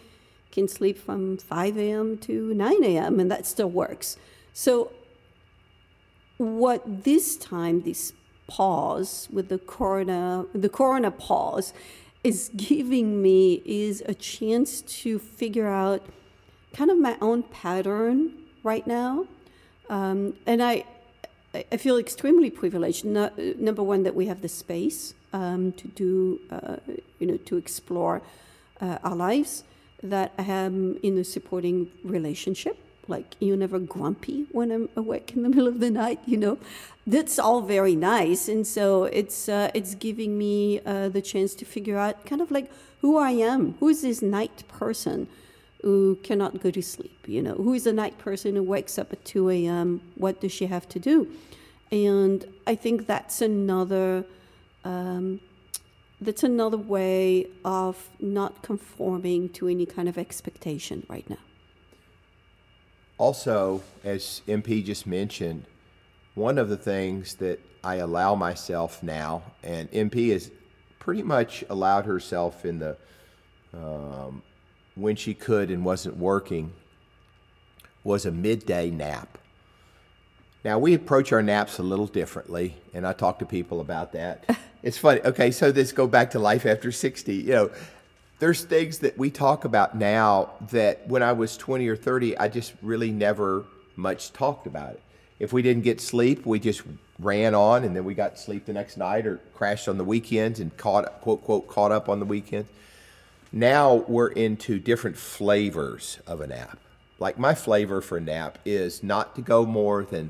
can 0.51 0.67
sleep 0.67 0.97
from 0.97 1.37
5 1.37 1.77
a.m. 1.77 2.17
to 2.19 2.53
9 2.53 2.83
a.m. 2.83 3.19
and 3.19 3.29
that 3.29 3.45
still 3.45 3.69
works. 3.69 4.17
So 4.53 4.91
what 6.37 7.03
this 7.03 7.35
time, 7.35 7.81
this 7.81 8.13
pause 8.49 9.27
with 9.31 9.47
the 9.49 9.59
corona, 9.59 10.45
the 10.53 10.69
corona 10.69 11.11
pause, 11.11 11.73
is 12.23 12.51
giving 12.55 13.21
me 13.21 13.61
is 13.65 14.03
a 14.05 14.13
chance 14.13 14.81
to 14.81 15.19
figure 15.19 15.67
out 15.67 16.01
kind 16.73 16.91
of 16.91 16.97
my 16.97 17.15
own 17.21 17.43
pattern 17.43 18.31
right 18.63 18.85
now, 18.85 19.25
um, 19.89 20.33
and 20.45 20.61
I 20.61 20.85
I 21.53 21.77
feel 21.77 21.97
extremely 21.97 22.49
privileged. 22.49 23.05
No, 23.05 23.31
number 23.57 23.81
one, 23.81 24.03
that 24.03 24.13
we 24.13 24.27
have 24.27 24.41
the 24.41 24.49
space 24.49 25.15
um, 25.33 25.71
to 25.73 25.87
do, 25.87 26.39
uh, 26.51 26.77
you 27.19 27.25
know, 27.27 27.37
to 27.37 27.57
explore 27.57 28.21
uh, 28.81 28.99
our 29.03 29.15
lives. 29.15 29.63
That 30.03 30.31
I 30.37 30.43
am 30.43 30.97
in 31.01 31.17
a 31.17 31.23
supporting 31.23 31.89
relationship. 32.03 32.77
Like 33.09 33.35
you're 33.39 33.57
never 33.57 33.79
grumpy 33.79 34.45
when 34.51 34.71
I'm 34.71 34.89
awake 34.95 35.33
in 35.35 35.43
the 35.43 35.49
middle 35.53 35.67
of 35.67 35.79
the 35.79 35.89
night. 35.89 36.19
You 36.25 36.37
know, 36.37 36.57
that's 37.05 37.39
all 37.39 37.61
very 37.61 37.95
nice, 37.95 38.47
and 38.47 38.65
so 38.65 39.05
it's 39.05 39.49
uh, 39.49 39.71
it's 39.73 39.95
giving 39.95 40.37
me 40.37 40.79
uh, 40.85 41.09
the 41.09 41.21
chance 41.21 41.55
to 41.55 41.65
figure 41.65 41.97
out 41.97 42.25
kind 42.25 42.41
of 42.41 42.51
like 42.51 42.71
who 43.01 43.17
I 43.17 43.31
am. 43.31 43.75
Who 43.79 43.89
is 43.89 44.01
this 44.01 44.21
night 44.21 44.63
person? 44.67 45.27
who 45.81 46.17
cannot 46.23 46.61
go 46.61 46.69
to 46.71 46.81
sleep. 46.81 47.25
You 47.25 47.41
know, 47.41 47.53
who 47.53 47.73
is 47.73 47.87
a 47.87 47.93
night 47.93 48.17
person 48.17 48.55
who 48.55 48.63
wakes 48.63 48.99
up 48.99 49.13
at 49.13 49.23
2 49.23 49.49
a.m.? 49.49 50.01
What 50.15 50.41
does 50.41 50.51
she 50.51 50.65
have 50.65 50.89
to 50.89 50.99
do? 50.99 51.31
And 51.91 52.45
I 52.67 52.75
think 52.75 53.07
that's 53.07 53.41
another. 53.41 54.25
Um, 54.83 55.39
that's 56.21 56.43
another 56.43 56.77
way 56.77 57.47
of 57.63 58.09
not 58.19 58.61
conforming 58.61 59.49
to 59.49 59.67
any 59.67 59.85
kind 59.85 60.09
of 60.09 60.17
expectation 60.17 61.05
right 61.09 61.27
now. 61.29 61.37
Also, 63.19 63.83
as 64.03 64.41
MP 64.47 64.83
just 64.83 65.05
mentioned, 65.05 65.65
one 66.35 66.57
of 66.57 66.69
the 66.69 66.77
things 66.77 67.35
that 67.35 67.59
I 67.83 67.95
allow 67.95 68.33
myself 68.33 69.03
now, 69.03 69.43
and 69.61 69.91
MP 69.91 70.31
has 70.31 70.49
pretty 70.99 71.21
much 71.21 71.63
allowed 71.69 72.05
herself 72.05 72.63
in 72.65 72.79
the 72.79 72.97
um, 73.73 74.41
when 74.95 75.15
she 75.15 75.33
could 75.33 75.69
and 75.69 75.83
wasn't 75.83 76.17
working 76.17 76.71
was 78.03 78.25
a 78.25 78.31
midday 78.31 78.89
nap. 78.89 79.37
Now, 80.63 80.79
we 80.79 80.93
approach 80.93 81.31
our 81.33 81.43
naps 81.43 81.77
a 81.77 81.83
little 81.83 82.07
differently, 82.07 82.75
and 82.93 83.05
I 83.05 83.13
talk 83.13 83.39
to 83.39 83.45
people 83.45 83.81
about 83.81 84.13
that. 84.13 84.45
it's 84.83 84.97
funny. 84.97 85.21
Okay, 85.21 85.51
so 85.51 85.69
let's 85.69 85.91
go 85.91 86.07
back 86.07 86.31
to 86.31 86.39
life 86.39 86.65
after 86.65 86.91
60. 86.91 87.33
You 87.33 87.51
know, 87.51 87.71
there's 88.39 88.63
things 88.63 88.99
that 88.99 89.17
we 89.17 89.29
talk 89.29 89.65
about 89.65 89.95
now 89.95 90.51
that 90.71 91.07
when 91.07 91.21
I 91.21 91.33
was 91.33 91.57
20 91.57 91.87
or 91.87 91.95
30, 91.95 92.37
I 92.37 92.47
just 92.47 92.73
really 92.81 93.11
never 93.11 93.65
much 93.95 94.33
talked 94.33 94.65
about 94.65 94.93
it. 94.93 95.01
If 95.39 95.53
we 95.53 95.61
didn't 95.61 95.83
get 95.83 96.01
sleep, 96.01 96.45
we 96.45 96.59
just 96.59 96.81
ran 97.19 97.53
on 97.53 97.83
and 97.83 97.95
then 97.95 98.05
we 98.05 98.13
got 98.13 98.39
sleep 98.39 98.65
the 98.65 98.73
next 98.73 98.97
night 98.97 99.25
or 99.25 99.37
crashed 99.53 99.87
on 99.87 99.97
the 99.97 100.03
weekends 100.03 100.59
and 100.59 100.75
caught, 100.77 101.21
quote, 101.21 101.43
quote, 101.43 101.67
caught 101.67 101.91
up 101.91 102.09
on 102.09 102.19
the 102.19 102.25
weekends 102.25 102.69
now 103.51 103.95
we're 104.07 104.27
into 104.27 104.79
different 104.79 105.17
flavors 105.17 106.19
of 106.27 106.41
a 106.41 106.47
nap. 106.47 106.77
Like 107.17 107.39
my 107.39 107.55
flavor 107.55 108.01
for 108.01 108.17
a 108.17 108.21
nap 108.21 108.59
is 108.63 109.03
not 109.03 109.35
to 109.35 109.41
go 109.41 109.65
more 109.65 110.03
than 110.03 110.29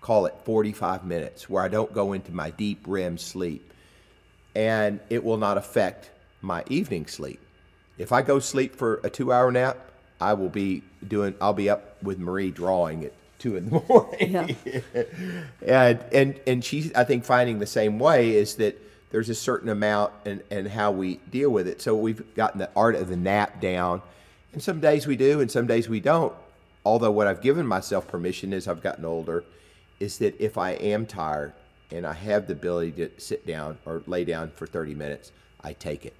call 0.00 0.26
it 0.26 0.34
45 0.44 1.04
minutes 1.04 1.48
where 1.48 1.62
I 1.62 1.68
don't 1.68 1.92
go 1.92 2.12
into 2.12 2.32
my 2.32 2.50
deep 2.50 2.84
REM 2.86 3.18
sleep 3.18 3.72
and 4.54 5.00
it 5.10 5.24
will 5.24 5.36
not 5.36 5.56
affect 5.58 6.10
my 6.44 6.64
evening 6.68 7.06
sleep. 7.06 7.40
If 7.98 8.12
I 8.12 8.22
go 8.22 8.38
sleep 8.38 8.76
for 8.76 8.96
a 8.96 9.10
2-hour 9.10 9.50
nap, 9.52 9.78
I 10.20 10.34
will 10.34 10.48
be 10.48 10.82
doing 11.06 11.34
I'll 11.40 11.52
be 11.52 11.68
up 11.68 12.02
with 12.02 12.18
Marie 12.18 12.50
drawing 12.50 13.04
at 13.04 13.12
2 13.40 13.56
in 13.56 13.70
the 13.70 13.82
morning. 13.88 14.56
Yeah. 14.62 15.02
and 15.66 16.04
and 16.12 16.40
and 16.46 16.64
she's 16.64 16.92
I 16.94 17.04
think 17.04 17.24
finding 17.24 17.58
the 17.58 17.66
same 17.66 17.98
way 17.98 18.36
is 18.36 18.56
that 18.56 18.80
there's 19.10 19.28
a 19.28 19.34
certain 19.34 19.68
amount 19.68 20.12
and, 20.24 20.42
and 20.50 20.66
how 20.66 20.90
we 20.90 21.16
deal 21.30 21.50
with 21.50 21.68
it. 21.68 21.80
So 21.80 21.94
we've 21.94 22.34
gotten 22.34 22.58
the 22.58 22.70
art 22.74 22.96
of 22.96 23.08
the 23.08 23.16
nap 23.16 23.60
down. 23.60 24.02
And 24.52 24.62
some 24.62 24.80
days 24.80 25.06
we 25.06 25.16
do, 25.16 25.40
and 25.40 25.50
some 25.50 25.66
days 25.66 25.88
we 25.88 26.00
don't. 26.00 26.32
Although, 26.84 27.12
what 27.12 27.26
I've 27.26 27.40
given 27.40 27.66
myself 27.66 28.08
permission 28.08 28.52
as 28.52 28.66
I've 28.68 28.82
gotten 28.82 29.04
older 29.04 29.44
is 30.00 30.18
that 30.18 30.40
if 30.40 30.58
I 30.58 30.72
am 30.72 31.06
tired, 31.06 31.52
and 31.90 32.06
I 32.06 32.12
have 32.12 32.46
the 32.46 32.54
ability 32.54 32.92
to 32.92 33.10
sit 33.18 33.46
down 33.46 33.78
or 33.86 34.02
lay 34.06 34.24
down 34.24 34.50
for 34.50 34.66
30 34.66 34.94
minutes, 34.94 35.32
I 35.62 35.72
take 35.74 36.04
it. 36.04 36.14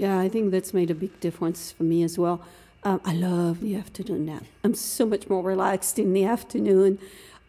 Yeah, 0.00 0.18
I 0.18 0.30
think 0.30 0.50
that's 0.50 0.72
made 0.72 0.90
a 0.90 0.94
big 0.94 1.20
difference 1.20 1.72
for 1.72 1.82
me 1.82 2.02
as 2.02 2.16
well. 2.16 2.40
Um, 2.84 3.02
I 3.04 3.12
love 3.12 3.60
the 3.60 3.76
afternoon 3.76 4.24
nap. 4.24 4.44
I'm 4.64 4.74
so 4.74 5.04
much 5.04 5.28
more 5.28 5.42
relaxed 5.42 5.98
in 5.98 6.14
the 6.14 6.24
afternoon 6.24 6.98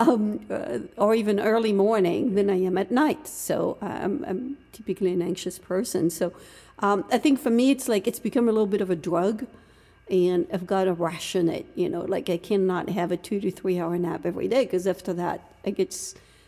um, 0.01 0.41
uh, 0.50 0.79
or 0.98 1.15
even 1.15 1.39
early 1.39 1.72
morning 1.72 2.36
than 2.36 2.50
I 2.50 2.60
am 2.62 2.77
at 2.77 2.91
night. 2.91 3.25
So 3.25 3.77
I'm, 3.81 4.25
I'm 4.27 4.58
typically 4.74 5.13
an 5.13 5.22
anxious 5.22 5.60
person. 5.60 6.10
So 6.10 6.34
um, 6.79 7.05
I 7.10 7.20
think 7.20 7.39
for 7.39 7.50
me, 7.50 7.72
it's 7.72 7.88
like 7.88 8.05
it's 8.05 8.20
become 8.20 8.50
a 8.50 8.51
little 8.51 8.67
bit 8.67 8.81
of 8.81 8.89
a 8.89 8.98
drug. 8.98 9.46
And 10.10 10.46
I've 10.51 10.67
got 10.67 10.86
to 10.86 10.93
ration 10.93 11.48
it, 11.48 11.67
you 11.74 11.88
know, 11.88 12.01
like 12.01 12.29
I 12.29 12.36
cannot 12.36 12.89
have 12.89 13.13
a 13.13 13.17
two 13.17 13.39
to 13.39 13.50
three 13.50 13.79
hour 13.79 13.98
nap 13.98 14.25
every 14.25 14.50
day 14.50 14.65
because 14.65 14.86
after 14.86 15.13
that, 15.13 15.39
I 15.65 15.70
get 15.70 15.96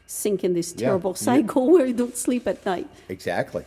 sink 0.05 0.43
in 0.43 0.53
this 0.53 0.73
terrible 0.73 1.11
yeah. 1.11 1.23
cycle 1.29 1.71
where 1.71 1.85
I 1.85 1.93
don't 1.93 2.17
sleep 2.17 2.45
at 2.45 2.65
night. 2.65 2.89
Exactly. 3.07 3.63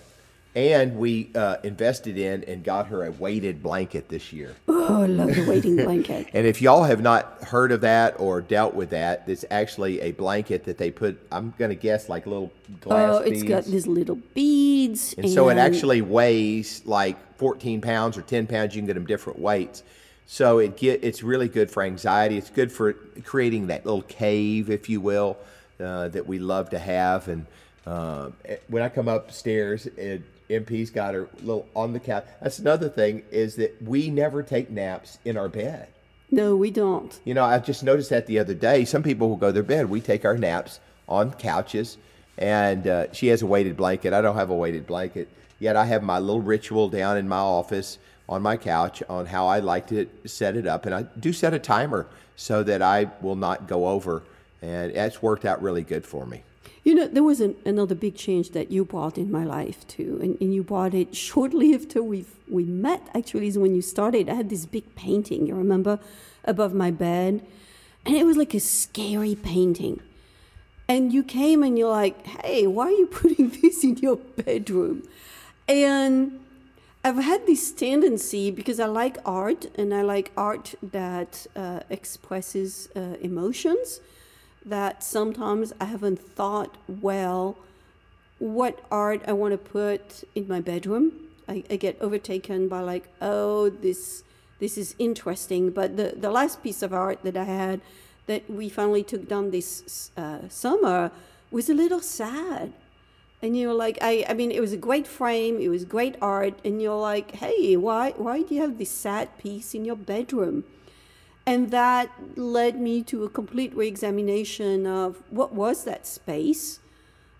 And 0.56 0.96
we 0.96 1.28
uh, 1.34 1.58
invested 1.64 2.16
in 2.16 2.42
and 2.44 2.64
got 2.64 2.86
her 2.86 3.04
a 3.04 3.10
weighted 3.10 3.62
blanket 3.62 4.08
this 4.08 4.32
year. 4.32 4.56
Oh, 4.66 5.02
I 5.02 5.06
love 5.06 5.34
the 5.34 5.44
weighting 5.44 5.76
blanket. 5.76 6.28
and 6.32 6.46
if 6.46 6.62
y'all 6.62 6.84
have 6.84 7.02
not 7.02 7.42
heard 7.42 7.72
of 7.72 7.82
that 7.82 8.18
or 8.18 8.40
dealt 8.40 8.72
with 8.72 8.88
that, 8.88 9.24
it's 9.26 9.44
actually 9.50 10.00
a 10.00 10.12
blanket 10.12 10.64
that 10.64 10.78
they 10.78 10.90
put, 10.90 11.20
I'm 11.30 11.52
going 11.58 11.68
to 11.68 11.74
guess, 11.74 12.08
like 12.08 12.24
little 12.24 12.50
glass 12.80 13.16
Oh, 13.16 13.18
it's 13.18 13.42
beads. 13.42 13.44
got 13.44 13.64
these 13.64 13.86
little 13.86 14.16
beads. 14.32 15.14
And, 15.18 15.28
so 15.28 15.50
it 15.50 15.58
actually 15.58 16.00
weighs 16.00 16.80
like 16.86 17.18
14 17.36 17.82
pounds 17.82 18.16
or 18.16 18.22
10 18.22 18.46
pounds. 18.46 18.74
You 18.74 18.80
can 18.80 18.86
get 18.86 18.94
them 18.94 19.04
different 19.04 19.38
weights. 19.38 19.82
So 20.26 20.58
it 20.58 20.78
get 20.78 21.04
it's 21.04 21.22
really 21.22 21.48
good 21.48 21.70
for 21.70 21.82
anxiety. 21.82 22.38
It's 22.38 22.50
good 22.50 22.72
for 22.72 22.94
creating 23.24 23.66
that 23.66 23.84
little 23.84 24.02
cave, 24.02 24.70
if 24.70 24.88
you 24.88 25.02
will, 25.02 25.36
uh, 25.78 26.08
that 26.08 26.26
we 26.26 26.38
love 26.38 26.70
to 26.70 26.78
have. 26.78 27.28
And 27.28 27.46
uh, 27.86 28.30
when 28.68 28.82
I 28.82 28.88
come 28.88 29.06
upstairs, 29.06 29.84
it, 29.86 30.22
MP's 30.48 30.90
got 30.90 31.14
her 31.14 31.28
little 31.42 31.66
on 31.74 31.92
the 31.92 32.00
couch. 32.00 32.24
That's 32.40 32.58
another 32.58 32.88
thing 32.88 33.22
is 33.30 33.56
that 33.56 33.80
we 33.82 34.10
never 34.10 34.42
take 34.42 34.70
naps 34.70 35.18
in 35.24 35.36
our 35.36 35.48
bed. 35.48 35.88
No, 36.30 36.56
we 36.56 36.70
don't. 36.70 37.18
You 37.24 37.34
know, 37.34 37.44
I 37.44 37.58
just 37.58 37.84
noticed 37.84 38.10
that 38.10 38.26
the 38.26 38.38
other 38.38 38.54
day. 38.54 38.84
Some 38.84 39.02
people 39.02 39.28
will 39.28 39.36
go 39.36 39.48
to 39.48 39.52
their 39.52 39.62
bed. 39.62 39.88
We 39.88 40.00
take 40.00 40.24
our 40.24 40.36
naps 40.36 40.80
on 41.08 41.32
couches, 41.32 41.98
and 42.36 42.86
uh, 42.86 43.12
she 43.12 43.28
has 43.28 43.42
a 43.42 43.46
weighted 43.46 43.76
blanket. 43.76 44.12
I 44.12 44.20
don't 44.22 44.34
have 44.34 44.50
a 44.50 44.54
weighted 44.54 44.86
blanket 44.86 45.28
yet. 45.58 45.76
I 45.76 45.86
have 45.86 46.02
my 46.02 46.18
little 46.18 46.42
ritual 46.42 46.88
down 46.88 47.16
in 47.16 47.28
my 47.28 47.38
office 47.38 47.98
on 48.28 48.42
my 48.42 48.56
couch 48.56 49.02
on 49.08 49.26
how 49.26 49.46
I 49.46 49.60
like 49.60 49.86
to 49.88 50.08
set 50.24 50.56
it 50.56 50.66
up, 50.66 50.84
and 50.86 50.94
I 50.94 51.02
do 51.02 51.32
set 51.32 51.54
a 51.54 51.60
timer 51.60 52.06
so 52.34 52.62
that 52.64 52.82
I 52.82 53.10
will 53.20 53.36
not 53.36 53.68
go 53.68 53.86
over, 53.86 54.22
and 54.60 54.94
that's 54.94 55.22
worked 55.22 55.44
out 55.44 55.62
really 55.62 55.82
good 55.82 56.04
for 56.04 56.26
me. 56.26 56.42
You 56.86 56.94
know, 56.94 57.08
there 57.08 57.24
was 57.24 57.40
an, 57.40 57.56
another 57.64 57.96
big 57.96 58.14
change 58.14 58.50
that 58.50 58.70
you 58.70 58.84
brought 58.84 59.18
in 59.18 59.28
my 59.28 59.42
life 59.42 59.84
too, 59.88 60.20
and, 60.22 60.40
and 60.40 60.54
you 60.54 60.62
brought 60.62 60.94
it 60.94 61.16
shortly 61.26 61.74
after 61.74 62.00
we 62.00 62.26
we 62.48 62.62
met. 62.62 63.02
Actually, 63.12 63.48
is 63.48 63.58
when 63.58 63.74
you 63.74 63.82
started. 63.82 64.28
I 64.28 64.34
had 64.34 64.50
this 64.50 64.66
big 64.66 64.94
painting. 64.94 65.48
You 65.48 65.56
remember, 65.56 65.98
above 66.44 66.74
my 66.74 66.92
bed, 66.92 67.44
and 68.04 68.14
it 68.14 68.24
was 68.24 68.36
like 68.36 68.54
a 68.54 68.60
scary 68.60 69.34
painting. 69.34 70.00
And 70.86 71.12
you 71.12 71.24
came 71.24 71.64
and 71.64 71.76
you're 71.76 71.90
like, 71.90 72.24
"Hey, 72.44 72.68
why 72.68 72.84
are 72.84 72.98
you 73.02 73.06
putting 73.20 73.48
this 73.48 73.82
in 73.82 73.96
your 73.96 74.14
bedroom?" 74.14 75.02
And 75.66 76.38
I've 77.02 77.16
had 77.16 77.48
this 77.48 77.72
tendency 77.72 78.52
because 78.52 78.78
I 78.78 78.86
like 78.86 79.18
art 79.26 79.66
and 79.74 79.92
I 79.92 80.02
like 80.02 80.30
art 80.36 80.76
that 80.84 81.48
uh, 81.56 81.80
expresses 81.90 82.88
uh, 82.94 83.16
emotions 83.20 83.98
that 84.66 85.02
sometimes 85.02 85.72
I 85.80 85.86
haven't 85.86 86.20
thought 86.20 86.76
well 86.88 87.56
what 88.38 88.84
art 88.90 89.22
I 89.26 89.32
want 89.32 89.52
to 89.52 89.58
put 89.58 90.24
in 90.34 90.46
my 90.48 90.60
bedroom. 90.60 91.12
I, 91.48 91.62
I, 91.70 91.76
get 91.76 91.96
overtaken 92.00 92.68
by 92.68 92.80
like, 92.80 93.08
oh, 93.22 93.70
this 93.70 94.24
this 94.58 94.76
is 94.76 94.94
interesting. 94.98 95.70
But 95.70 95.96
the, 95.96 96.14
the 96.16 96.30
last 96.30 96.62
piece 96.62 96.82
of 96.82 96.92
art 96.92 97.22
that 97.22 97.36
I 97.36 97.44
had 97.44 97.80
that 98.26 98.50
we 98.50 98.68
finally 98.68 99.04
took 99.04 99.28
down 99.28 99.52
this 99.52 100.10
uh, 100.16 100.48
summer 100.48 101.12
was 101.50 101.70
a 101.70 101.74
little 101.74 102.00
sad. 102.00 102.72
And 103.42 103.56
you're 103.56 103.74
like, 103.74 103.98
I, 104.00 104.24
I 104.28 104.34
mean, 104.34 104.50
it 104.50 104.60
was 104.60 104.72
a 104.72 104.78
great 104.78 105.06
frame, 105.06 105.60
it 105.60 105.68
was 105.68 105.84
great 105.84 106.16
art, 106.20 106.58
and 106.64 106.82
you're 106.82 106.98
like, 106.98 107.36
hey, 107.36 107.76
why 107.76 108.10
why 108.16 108.42
do 108.42 108.54
you 108.54 108.62
have 108.62 108.78
this 108.78 108.90
sad 108.90 109.38
piece 109.38 109.74
in 109.74 109.84
your 109.84 109.96
bedroom? 109.96 110.64
And 111.46 111.70
that 111.70 112.10
led 112.36 112.80
me 112.80 113.02
to 113.04 113.24
a 113.24 113.28
complete 113.28 113.74
reexamination 113.74 114.86
of 114.86 115.22
what 115.30 115.52
was 115.52 115.84
that 115.84 116.06
space? 116.06 116.80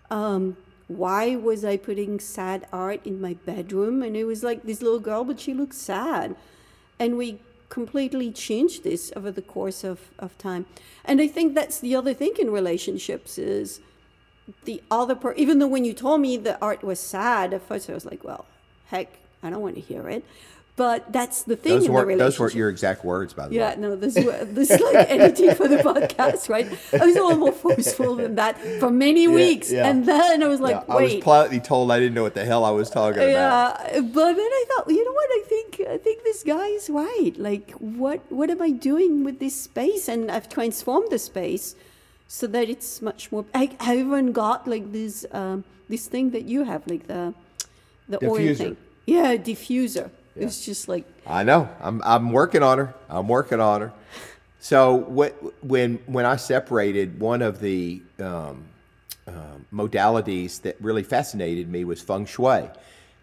Um, 0.09 0.55
why 0.87 1.35
was 1.35 1.65
I 1.65 1.75
putting 1.75 2.19
sad 2.19 2.65
art 2.71 3.05
in 3.05 3.19
my 3.19 3.33
bedroom? 3.33 4.01
And 4.01 4.15
it 4.15 4.23
was 4.23 4.43
like 4.43 4.63
this 4.63 4.81
little 4.81 5.01
girl, 5.01 5.25
but 5.25 5.41
she 5.41 5.53
looked 5.53 5.75
sad. 5.75 6.37
And 6.97 7.17
we 7.17 7.39
completely 7.67 8.31
changed 8.31 8.85
this 8.85 9.11
over 9.15 9.29
the 9.29 9.41
course 9.41 9.83
of, 9.83 9.99
of 10.17 10.37
time. 10.37 10.65
And 11.03 11.19
I 11.19 11.27
think 11.27 11.53
that's 11.53 11.79
the 11.79 11.93
other 11.95 12.13
thing 12.13 12.33
in 12.39 12.49
relationships 12.49 13.37
is 13.37 13.81
the 14.63 14.81
other 14.89 15.15
part 15.15 15.37
even 15.37 15.59
though 15.59 15.67
when 15.67 15.83
you 15.83 15.93
told 15.93 16.21
me 16.21 16.37
the 16.37 16.57
art 16.61 16.81
was 16.81 17.01
sad, 17.01 17.53
at 17.53 17.61
first 17.67 17.89
I 17.89 17.93
was 17.93 18.05
like, 18.05 18.23
well, 18.23 18.45
heck, 18.85 19.09
I 19.43 19.49
don't 19.49 19.61
want 19.61 19.75
to 19.75 19.81
hear 19.81 20.07
it. 20.07 20.23
But 20.77 21.11
that's 21.11 21.41
the 21.41 21.55
thing 21.55 21.73
those 21.73 21.85
in 21.87 21.91
were, 21.91 22.01
the 22.01 22.05
relationship. 22.05 22.33
Those 22.33 22.39
weren't 22.39 22.53
your 22.53 22.69
exact 22.69 23.03
words, 23.03 23.33
by 23.33 23.47
the 23.47 23.55
yeah, 23.55 23.69
way. 23.69 23.73
Yeah, 23.73 23.81
no, 23.81 23.95
this 23.95 24.13
this 24.13 24.69
is 24.69 24.79
like 24.79 25.09
editing 25.09 25.55
for 25.55 25.67
the 25.67 25.77
podcast, 25.77 26.49
right? 26.49 26.67
I 26.93 27.03
was 27.03 27.15
a 27.15 27.19
little 27.19 27.35
more 27.35 27.51
forceful 27.51 28.15
than 28.15 28.35
that 28.35 28.61
for 28.79 28.91
many 28.91 29.27
weeks, 29.27 29.71
yeah. 29.71 29.89
and 29.89 30.05
then 30.05 30.43
I 30.43 30.47
was 30.47 30.61
like, 30.61 30.87
wait. 30.87 30.95
I 30.95 31.01
was 31.01 31.15
politely 31.15 31.59
told 31.59 31.91
I 31.91 31.97
didn't 31.97 32.13
know 32.13 32.21
what 32.21 32.35
the 32.35 32.45
hell 32.45 32.63
I 32.63 32.69
was 32.69 32.91
talking 32.91 33.23
about. 33.23 33.81
Yeah, 33.91 34.01
but 34.01 34.33
then 34.33 34.51
I 34.59 34.65
thought, 34.69 34.87
you 34.87 35.03
know 35.03 35.13
what? 35.13 35.29
I 35.31 35.43
think 35.49 35.81
I 35.89 35.97
think 35.97 36.23
this 36.23 36.43
guy 36.43 36.67
is 36.67 36.91
right. 36.91 37.33
Like, 37.37 37.71
what 37.71 38.21
what 38.31 38.51
am 38.51 38.61
I 38.61 38.69
doing 38.69 39.23
with 39.23 39.39
this 39.39 39.59
space? 39.59 40.07
And 40.07 40.29
I've 40.29 40.47
transformed 40.47 41.09
the 41.09 41.17
space 41.17 41.73
so 42.27 42.45
that 42.45 42.69
it's 42.69 43.01
much 43.01 43.31
more. 43.31 43.45
I, 43.55 43.75
I 43.79 43.97
even 43.97 44.31
got 44.31 44.67
like 44.67 44.91
this 44.91 45.25
um, 45.31 45.63
this 45.89 46.05
thing 46.05 46.29
that 46.37 46.43
you 46.43 46.65
have, 46.65 46.85
like 46.85 47.07
the 47.07 47.33
the 48.07 48.23
oil 48.23 48.53
thing. 48.53 48.77
Yeah, 49.07 49.37
diffuser. 49.37 50.11
It's 50.39 50.65
just 50.65 50.87
like 50.87 51.05
I 51.25 51.43
know. 51.43 51.69
I'm 51.79 52.01
I'm 52.05 52.31
working 52.31 52.63
on 52.63 52.77
her. 52.77 52.93
I'm 53.09 53.27
working 53.27 53.59
on 53.59 53.81
her. 53.81 53.93
So 54.59 54.95
what, 54.95 55.35
when 55.63 55.99
when 56.05 56.25
I 56.25 56.35
separated, 56.35 57.19
one 57.19 57.41
of 57.41 57.59
the 57.59 58.01
um, 58.19 58.65
um 59.27 59.65
modalities 59.73 60.61
that 60.63 60.75
really 60.81 61.03
fascinated 61.03 61.69
me 61.69 61.83
was 61.83 62.01
feng 62.01 62.25
shui, 62.25 62.69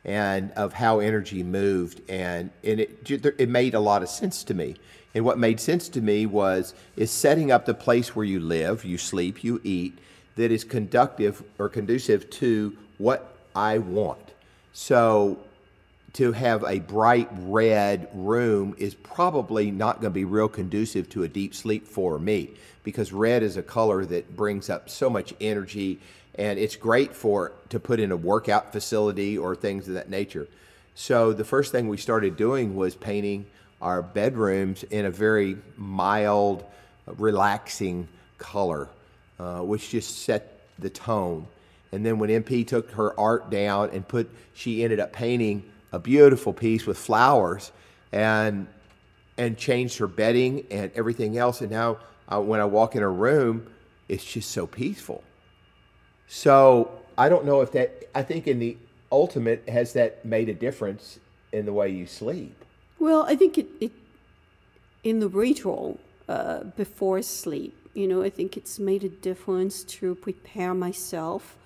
and 0.04 0.52
of 0.52 0.72
how 0.72 1.00
energy 1.00 1.42
moved, 1.42 2.02
and 2.08 2.50
and 2.62 2.80
it 2.80 3.10
it 3.38 3.48
made 3.48 3.74
a 3.74 3.80
lot 3.80 4.02
of 4.02 4.08
sense 4.08 4.44
to 4.44 4.54
me. 4.54 4.76
And 5.14 5.24
what 5.24 5.38
made 5.38 5.60
sense 5.60 5.88
to 5.90 6.00
me 6.00 6.26
was 6.26 6.74
is 6.96 7.10
setting 7.10 7.52
up 7.52 7.66
the 7.66 7.74
place 7.74 8.16
where 8.16 8.24
you 8.24 8.40
live, 8.40 8.84
you 8.84 8.98
sleep, 8.98 9.44
you 9.44 9.60
eat, 9.62 9.98
that 10.36 10.50
is 10.50 10.64
conductive 10.64 11.42
or 11.58 11.68
conducive 11.68 12.28
to 12.30 12.76
what 12.98 13.36
I 13.54 13.78
want. 13.78 14.32
So 14.72 15.38
to 16.14 16.30
have 16.32 16.64
a 16.64 16.78
bright 16.78 17.28
red 17.32 18.08
room 18.14 18.74
is 18.78 18.94
probably 18.94 19.70
not 19.70 19.96
going 20.00 20.12
to 20.12 20.14
be 20.14 20.24
real 20.24 20.48
conducive 20.48 21.08
to 21.10 21.24
a 21.24 21.28
deep 21.28 21.54
sleep 21.54 21.86
for 21.86 22.18
me 22.18 22.50
because 22.84 23.12
red 23.12 23.42
is 23.42 23.56
a 23.56 23.62
color 23.62 24.04
that 24.04 24.36
brings 24.36 24.70
up 24.70 24.88
so 24.88 25.10
much 25.10 25.34
energy 25.40 25.98
and 26.36 26.58
it's 26.58 26.76
great 26.76 27.14
for 27.14 27.52
to 27.68 27.80
put 27.80 27.98
in 27.98 28.12
a 28.12 28.16
workout 28.16 28.72
facility 28.72 29.36
or 29.36 29.54
things 29.56 29.88
of 29.88 29.94
that 29.94 30.08
nature. 30.08 30.46
So 30.94 31.32
the 31.32 31.44
first 31.44 31.72
thing 31.72 31.88
we 31.88 31.96
started 31.96 32.36
doing 32.36 32.76
was 32.76 32.94
painting 32.94 33.46
our 33.82 34.00
bedrooms 34.00 34.84
in 34.84 35.06
a 35.06 35.10
very 35.10 35.56
mild, 35.76 36.64
relaxing 37.06 38.06
color, 38.38 38.88
uh, 39.40 39.60
which 39.60 39.90
just 39.90 40.22
set 40.22 40.60
the 40.78 40.90
tone. 40.90 41.46
And 41.90 42.06
then 42.06 42.18
when 42.18 42.30
MP 42.30 42.66
took 42.66 42.92
her 42.92 43.18
art 43.18 43.50
down 43.50 43.90
and 43.90 44.06
put, 44.06 44.30
she 44.54 44.84
ended 44.84 45.00
up 45.00 45.12
painting 45.12 45.64
a 45.94 45.98
beautiful 45.98 46.52
piece 46.52 46.86
with 46.86 46.98
flowers 46.98 47.70
and 48.12 48.66
and 49.38 49.56
changed 49.56 49.98
her 49.98 50.06
bedding 50.06 50.64
and 50.70 50.90
everything 50.94 51.38
else. 51.38 51.60
And 51.60 51.70
now 51.70 51.98
uh, 52.28 52.40
when 52.40 52.60
I 52.60 52.64
walk 52.64 52.94
in 52.94 53.02
her 53.02 53.12
room, 53.12 53.66
it's 54.08 54.24
just 54.24 54.50
so 54.50 54.66
peaceful. 54.66 55.24
So 56.28 56.90
I 57.16 57.28
don't 57.28 57.44
know 57.44 57.60
if 57.60 57.72
that. 57.72 58.08
I 58.14 58.22
think 58.22 58.46
in 58.46 58.58
the 58.58 58.76
ultimate, 59.10 59.68
has 59.68 59.92
that 59.92 60.24
made 60.24 60.48
a 60.48 60.54
difference 60.54 61.18
in 61.52 61.66
the 61.66 61.72
way 61.72 61.88
you 61.88 62.06
sleep? 62.06 62.64
Well, 62.98 63.24
I 63.28 63.36
think 63.36 63.58
it, 63.58 63.68
it 63.80 63.92
in 65.04 65.20
the 65.20 65.28
ritual 65.28 66.00
uh, 66.28 66.64
before 66.76 67.22
sleep. 67.22 67.74
You 67.94 68.08
know, 68.08 68.22
I 68.22 68.30
think 68.30 68.56
it's 68.56 68.78
made 68.78 69.04
a 69.04 69.08
difference 69.08 69.84
to 69.84 70.16
prepare 70.16 70.74
myself 70.74 71.56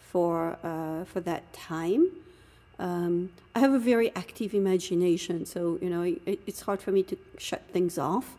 for 0.00 0.58
uh, 0.64 1.04
for 1.04 1.20
that 1.20 1.52
time. 1.52 2.10
Um, 2.78 3.30
I 3.54 3.60
have 3.60 3.72
a 3.72 3.78
very 3.78 4.14
active 4.14 4.54
imagination, 4.54 5.44
so 5.46 5.78
you 5.82 5.90
know 5.90 6.02
it, 6.02 6.40
it's 6.46 6.62
hard 6.62 6.80
for 6.80 6.92
me 6.92 7.02
to 7.04 7.16
shut 7.38 7.62
things 7.72 7.98
off. 7.98 8.36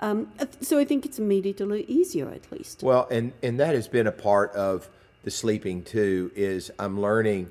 Um, 0.00 0.28
so 0.60 0.78
I 0.78 0.84
think 0.84 1.04
it's 1.04 1.18
made 1.18 1.46
it 1.46 1.60
a 1.60 1.66
little 1.66 1.84
easier, 1.88 2.30
at 2.30 2.50
least. 2.52 2.82
Well, 2.82 3.06
and 3.10 3.32
and 3.42 3.60
that 3.60 3.74
has 3.74 3.88
been 3.88 4.06
a 4.06 4.12
part 4.12 4.52
of 4.54 4.88
the 5.24 5.30
sleeping 5.30 5.82
too 5.82 6.30
is 6.34 6.70
I'm 6.78 7.00
learning 7.00 7.50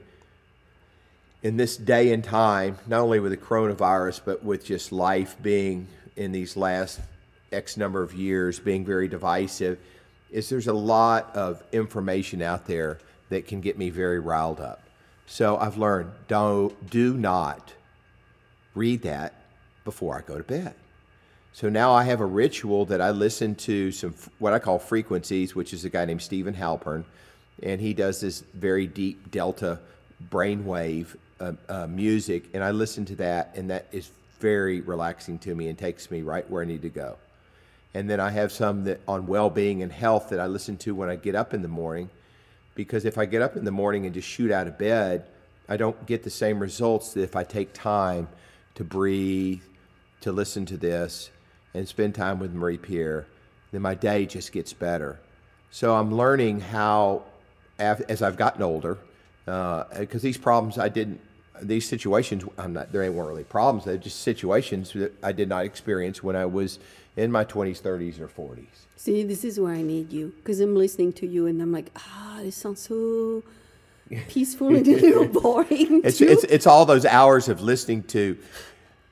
in 1.41 1.57
this 1.57 1.77
day 1.77 2.11
and 2.11 2.23
time, 2.23 2.77
not 2.87 3.01
only 3.01 3.19
with 3.19 3.31
the 3.31 3.37
coronavirus, 3.37 4.21
but 4.25 4.43
with 4.43 4.65
just 4.65 4.91
life 4.91 5.35
being 5.41 5.87
in 6.15 6.31
these 6.31 6.57
last 6.57 6.99
X 7.51 7.77
number 7.77 8.03
of 8.03 8.13
years 8.13 8.59
being 8.59 8.85
very 8.85 9.07
divisive, 9.07 9.79
is 10.31 10.49
there's 10.49 10.67
a 10.67 10.73
lot 10.73 11.35
of 11.35 11.63
information 11.71 12.41
out 12.41 12.67
there 12.67 12.99
that 13.29 13.47
can 13.47 13.61
get 13.61 13.77
me 13.77 13.89
very 13.89 14.19
riled 14.19 14.59
up. 14.59 14.81
So 15.29 15.57
I've 15.57 15.77
learned 15.77 16.11
don't 16.27 16.89
do 16.89 17.15
not 17.15 17.73
read 18.73 19.03
that 19.03 19.35
before 19.85 20.17
I 20.17 20.21
go 20.21 20.39
to 20.39 20.43
bed. 20.43 20.73
So 21.53 21.69
now 21.69 21.93
I 21.93 22.03
have 22.03 22.19
a 22.19 22.25
ritual 22.25 22.85
that 22.85 22.99
I 22.99 23.11
listen 23.11 23.53
to 23.55 23.91
some 23.91 24.15
what 24.39 24.53
I 24.53 24.59
call 24.59 24.79
frequencies, 24.79 25.53
which 25.53 25.71
is 25.71 25.85
a 25.85 25.89
guy 25.89 26.03
named 26.05 26.23
Steven 26.23 26.55
Halpern, 26.55 27.03
and 27.61 27.79
he 27.79 27.93
does 27.93 28.19
this 28.19 28.43
very 28.55 28.87
deep 28.87 29.29
delta 29.29 29.79
brainwave 30.31 31.15
uh, 31.39 31.53
uh, 31.69 31.85
music, 31.85 32.45
and 32.55 32.63
I 32.63 32.71
listen 32.71 33.05
to 33.05 33.15
that, 33.17 33.51
and 33.55 33.69
that 33.69 33.85
is 33.91 34.09
very 34.39 34.81
relaxing 34.81 35.37
to 35.39 35.53
me 35.53 35.67
and 35.67 35.77
takes 35.77 36.09
me 36.09 36.23
right 36.23 36.49
where 36.49 36.63
I 36.63 36.65
need 36.65 36.81
to 36.81 36.89
go. 36.89 37.17
And 37.93 38.09
then 38.09 38.19
I 38.19 38.31
have 38.31 38.51
some 38.51 38.83
that 38.85 38.99
on 39.07 39.27
well-being 39.27 39.83
and 39.83 39.91
health 39.91 40.29
that 40.29 40.39
I 40.39 40.47
listen 40.47 40.75
to 40.77 40.95
when 40.95 41.07
I 41.07 41.17
get 41.17 41.35
up 41.35 41.53
in 41.53 41.61
the 41.61 41.67
morning, 41.67 42.09
because 42.79 43.03
if 43.03 43.17
I 43.17 43.25
get 43.25 43.41
up 43.41 43.57
in 43.57 43.65
the 43.65 43.71
morning 43.71 44.05
and 44.05 44.13
just 44.13 44.25
shoot 44.25 44.51
out 44.51 44.65
of 44.65 44.77
bed, 44.77 45.25
I 45.67 45.75
don't 45.75 46.05
get 46.05 46.23
the 46.23 46.29
same 46.29 46.59
results 46.59 47.11
that 47.11 47.23
if 47.23 47.35
I 47.35 47.43
take 47.43 47.73
time 47.73 48.29
to 48.75 48.85
breathe, 48.85 49.61
to 50.21 50.31
listen 50.31 50.65
to 50.67 50.77
this, 50.77 51.29
and 51.73 51.85
spend 51.85 52.15
time 52.15 52.39
with 52.39 52.53
Marie 52.53 52.77
Pierre, 52.77 53.27
then 53.73 53.81
my 53.81 53.95
day 53.95 54.25
just 54.25 54.53
gets 54.53 54.71
better. 54.71 55.19
So 55.71 55.93
I'm 55.93 56.15
learning 56.15 56.61
how, 56.61 57.23
as 57.77 58.21
I've 58.21 58.37
gotten 58.37 58.63
older, 58.63 58.97
because 59.43 60.15
uh, 60.15 60.19
these 60.21 60.37
problems 60.37 60.77
I 60.77 60.87
didn't, 60.87 61.19
these 61.61 61.85
situations, 61.85 62.45
I'm 62.57 62.71
not, 62.71 62.93
there 62.93 63.03
ain't 63.03 63.13
weren't 63.13 63.27
really 63.27 63.43
problems. 63.43 63.83
They're 63.83 63.97
just 63.97 64.21
situations 64.21 64.93
that 64.93 65.11
I 65.21 65.33
did 65.33 65.49
not 65.49 65.65
experience 65.65 66.23
when 66.23 66.37
I 66.37 66.45
was 66.45 66.79
in 67.19 67.31
my 67.31 67.43
20s, 67.43 67.81
30s, 67.81 68.19
or 68.19 68.27
40s. 68.27 68.67
See, 68.95 69.23
this 69.23 69.43
is 69.43 69.59
where 69.59 69.73
I 69.73 69.81
need 69.81 70.11
you 70.13 70.33
because 70.37 70.59
I'm 70.61 70.75
listening 70.75 71.11
to 71.13 71.27
you 71.27 71.47
and 71.47 71.61
I'm 71.61 71.71
like, 71.71 71.91
ah, 71.97 72.39
this 72.41 72.55
sounds 72.55 72.81
so 72.81 73.43
peaceful 74.29 74.69
and 74.69 74.87
a 74.87 74.95
little 74.95 75.27
boring. 75.41 76.01
It's, 76.03 76.21
it's, 76.21 76.45
it's 76.45 76.65
all 76.65 76.85
those 76.85 77.05
hours 77.05 77.49
of 77.49 77.61
listening 77.61 78.03
to 78.15 78.37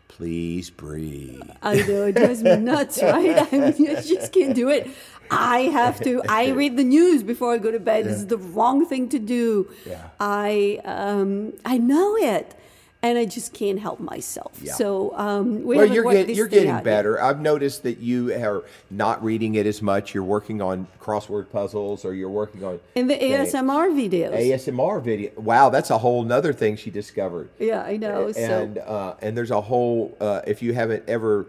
please 0.07 0.69
breathe. 0.69 1.41
I 1.61 1.75
know 1.75 2.05
it 2.05 2.15
drives 2.15 2.41
me 2.41 2.55
nuts, 2.55 3.03
right? 3.03 3.37
I 3.53 3.71
mean, 3.71 3.89
I 3.95 4.01
just 4.01 4.31
can't 4.31 4.55
do 4.55 4.69
it. 4.69 4.89
I 5.29 5.59
have 5.59 5.99
to. 6.01 6.23
I 6.29 6.49
read 6.51 6.77
the 6.77 6.85
news 6.85 7.21
before 7.21 7.53
I 7.53 7.57
go 7.57 7.69
to 7.69 7.79
bed. 7.79 8.05
Yeah. 8.05 8.11
This 8.11 8.19
is 8.21 8.27
the 8.27 8.37
wrong 8.37 8.85
thing 8.85 9.09
to 9.09 9.19
do. 9.19 9.69
Yeah. 9.85 10.09
I 10.21 10.79
um, 10.85 11.53
I 11.65 11.77
know 11.77 12.15
it 12.15 12.55
and 13.03 13.17
I 13.17 13.25
just 13.25 13.53
can't 13.53 13.79
help 13.79 13.99
myself. 13.99 14.59
Yeah. 14.61 14.73
So 14.73 15.15
um, 15.15 15.63
we 15.63 15.77
well, 15.77 15.85
you're, 15.85 16.11
get, 16.11 16.29
you're 16.29 16.47
getting 16.47 16.81
better. 16.83 17.21
I've 17.21 17.39
noticed 17.39 17.83
that 17.83 17.99
you 17.99 18.33
are 18.33 18.63
not 18.89 19.23
reading 19.23 19.55
it 19.55 19.65
as 19.65 19.81
much. 19.81 20.13
You're 20.13 20.23
working 20.23 20.61
on 20.61 20.87
crossword 20.99 21.49
puzzles, 21.51 22.05
or 22.05 22.13
you're 22.13 22.29
working 22.29 22.63
on 22.63 22.79
in 22.95 23.07
the 23.07 23.15
ASMR 23.15 23.91
videos. 23.93 24.33
ASMR 24.33 25.01
video. 25.01 25.31
Wow, 25.35 25.69
that's 25.69 25.89
a 25.89 25.97
whole 25.97 26.31
other 26.31 26.53
thing 26.53 26.75
she 26.75 26.89
discovered. 26.89 27.49
Yeah, 27.59 27.83
I 27.83 27.97
know. 27.97 28.27
And 28.27 28.75
so. 28.75 28.81
uh, 28.81 29.15
and 29.21 29.37
there's 29.37 29.51
a 29.51 29.61
whole. 29.61 30.15
Uh, 30.19 30.41
if 30.47 30.61
you 30.61 30.73
haven't 30.73 31.07
ever 31.07 31.45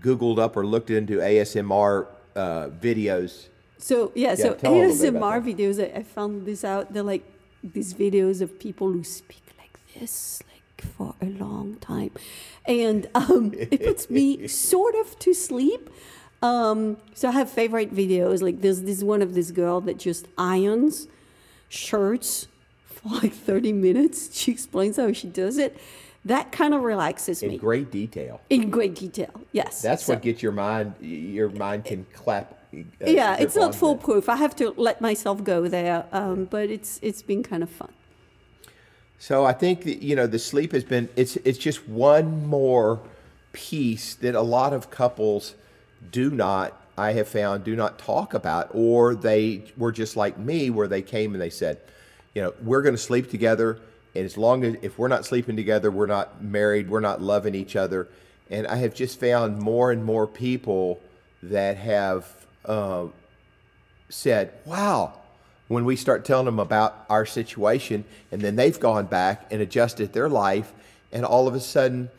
Googled 0.00 0.38
up 0.38 0.56
or 0.56 0.66
looked 0.66 0.90
into 0.90 1.18
ASMR 1.18 2.06
uh, 2.34 2.68
videos. 2.68 3.46
So 3.78 4.10
yeah, 4.14 4.30
yeah 4.30 4.34
so 4.34 4.54
ASMR 4.54 5.42
videos. 5.42 5.80
I, 5.80 5.98
I 5.98 6.02
found 6.02 6.44
this 6.44 6.64
out. 6.64 6.92
They're 6.92 7.02
like 7.02 7.24
these 7.62 7.94
videos 7.94 8.40
of 8.40 8.58
people 8.58 8.92
who 8.92 9.04
speak 9.04 9.42
like 9.58 9.78
this 9.98 10.42
for 10.82 11.14
a 11.20 11.26
long 11.26 11.76
time. 11.80 12.10
And 12.66 13.08
um, 13.14 13.52
it 13.54 13.82
puts 13.82 14.10
me 14.10 14.46
sort 14.48 14.94
of 14.94 15.18
to 15.20 15.34
sleep. 15.34 15.90
Um, 16.42 16.98
so 17.14 17.28
I 17.28 17.32
have 17.32 17.50
favorite 17.50 17.94
videos. 17.94 18.42
Like 18.42 18.60
there's 18.60 18.82
this 18.82 19.02
one 19.02 19.22
of 19.22 19.34
this 19.34 19.50
girl 19.50 19.80
that 19.82 19.98
just 19.98 20.28
irons 20.36 21.08
shirts 21.68 22.48
for 22.86 23.08
like 23.08 23.32
30 23.32 23.72
minutes. 23.72 24.30
She 24.38 24.52
explains 24.52 24.96
how 24.96 25.12
she 25.12 25.28
does 25.28 25.58
it. 25.58 25.76
That 26.24 26.52
kind 26.52 26.74
of 26.74 26.82
relaxes 26.82 27.42
in 27.42 27.48
me. 27.48 27.54
In 27.54 27.60
great 27.60 27.90
detail. 27.90 28.40
In 28.50 28.70
great 28.70 28.94
detail, 28.94 29.30
yes. 29.52 29.80
That's 29.82 30.04
so, 30.04 30.12
what 30.12 30.22
gets 30.22 30.42
your 30.42 30.52
mind. 30.52 30.94
Your 31.00 31.48
mind 31.48 31.84
can 31.84 32.06
clap. 32.12 32.58
Uh, 32.74 32.82
yeah, 33.06 33.36
it's 33.38 33.56
not 33.56 33.74
foolproof. 33.74 34.28
I 34.28 34.36
have 34.36 34.54
to 34.56 34.74
let 34.76 35.00
myself 35.00 35.42
go 35.42 35.68
there, 35.68 36.04
um, 36.12 36.44
but 36.44 36.70
it's 36.70 36.98
it's 37.02 37.22
been 37.22 37.42
kind 37.42 37.62
of 37.62 37.70
fun. 37.70 37.92
So 39.18 39.44
I 39.44 39.52
think 39.52 39.82
that, 39.84 40.02
you 40.02 40.14
know 40.14 40.26
the 40.26 40.38
sleep 40.38 40.72
has 40.72 40.84
been 40.84 41.08
it's 41.16 41.36
it's 41.36 41.58
just 41.58 41.88
one 41.88 42.46
more 42.46 43.00
piece 43.52 44.14
that 44.16 44.34
a 44.34 44.42
lot 44.42 44.72
of 44.72 44.90
couples 44.90 45.54
do 46.12 46.30
not 46.30 46.80
I 46.96 47.12
have 47.12 47.28
found 47.28 47.64
do 47.64 47.74
not 47.74 47.98
talk 47.98 48.34
about 48.34 48.70
or 48.72 49.14
they 49.14 49.64
were 49.76 49.92
just 49.92 50.16
like 50.16 50.38
me 50.38 50.70
where 50.70 50.88
they 50.88 51.02
came 51.02 51.32
and 51.32 51.40
they 51.40 51.50
said, 51.50 51.80
you 52.34 52.42
know, 52.42 52.54
we're 52.62 52.82
going 52.82 52.94
to 52.94 53.00
sleep 53.00 53.30
together 53.30 53.80
and 54.14 54.24
as 54.24 54.36
long 54.36 54.64
as 54.64 54.76
if 54.82 54.98
we're 54.98 55.08
not 55.08 55.24
sleeping 55.24 55.56
together, 55.56 55.90
we're 55.90 56.06
not 56.06 56.42
married, 56.42 56.88
we're 56.88 57.00
not 57.00 57.20
loving 57.20 57.54
each 57.54 57.76
other. 57.76 58.08
And 58.50 58.66
I 58.66 58.76
have 58.76 58.94
just 58.94 59.20
found 59.20 59.58
more 59.58 59.92
and 59.92 60.04
more 60.04 60.26
people 60.26 61.00
that 61.42 61.76
have 61.76 62.26
uh, 62.64 63.06
said, 64.08 64.52
"Wow, 64.64 65.14
when 65.68 65.84
we 65.84 65.96
start 65.96 66.24
telling 66.24 66.46
them 66.46 66.58
about 66.58 67.04
our 67.08 67.24
situation 67.24 68.04
and 68.32 68.40
then 68.40 68.56
they've 68.56 68.80
gone 68.80 69.06
back 69.06 69.46
and 69.50 69.62
adjusted 69.62 70.12
their 70.12 70.28
life 70.28 70.72
and 71.12 71.24
all 71.24 71.46
of 71.46 71.54
a 71.54 71.60
sudden 71.60 72.10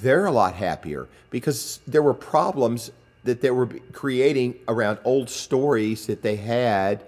they're 0.00 0.26
a 0.26 0.32
lot 0.32 0.54
happier. 0.54 1.08
Because 1.30 1.80
there 1.86 2.02
were 2.02 2.14
problems 2.14 2.90
that 3.24 3.40
they 3.40 3.50
were 3.50 3.66
creating 3.92 4.54
around 4.66 4.98
old 5.04 5.28
stories 5.28 6.06
that 6.06 6.22
they 6.22 6.36
had 6.36 7.04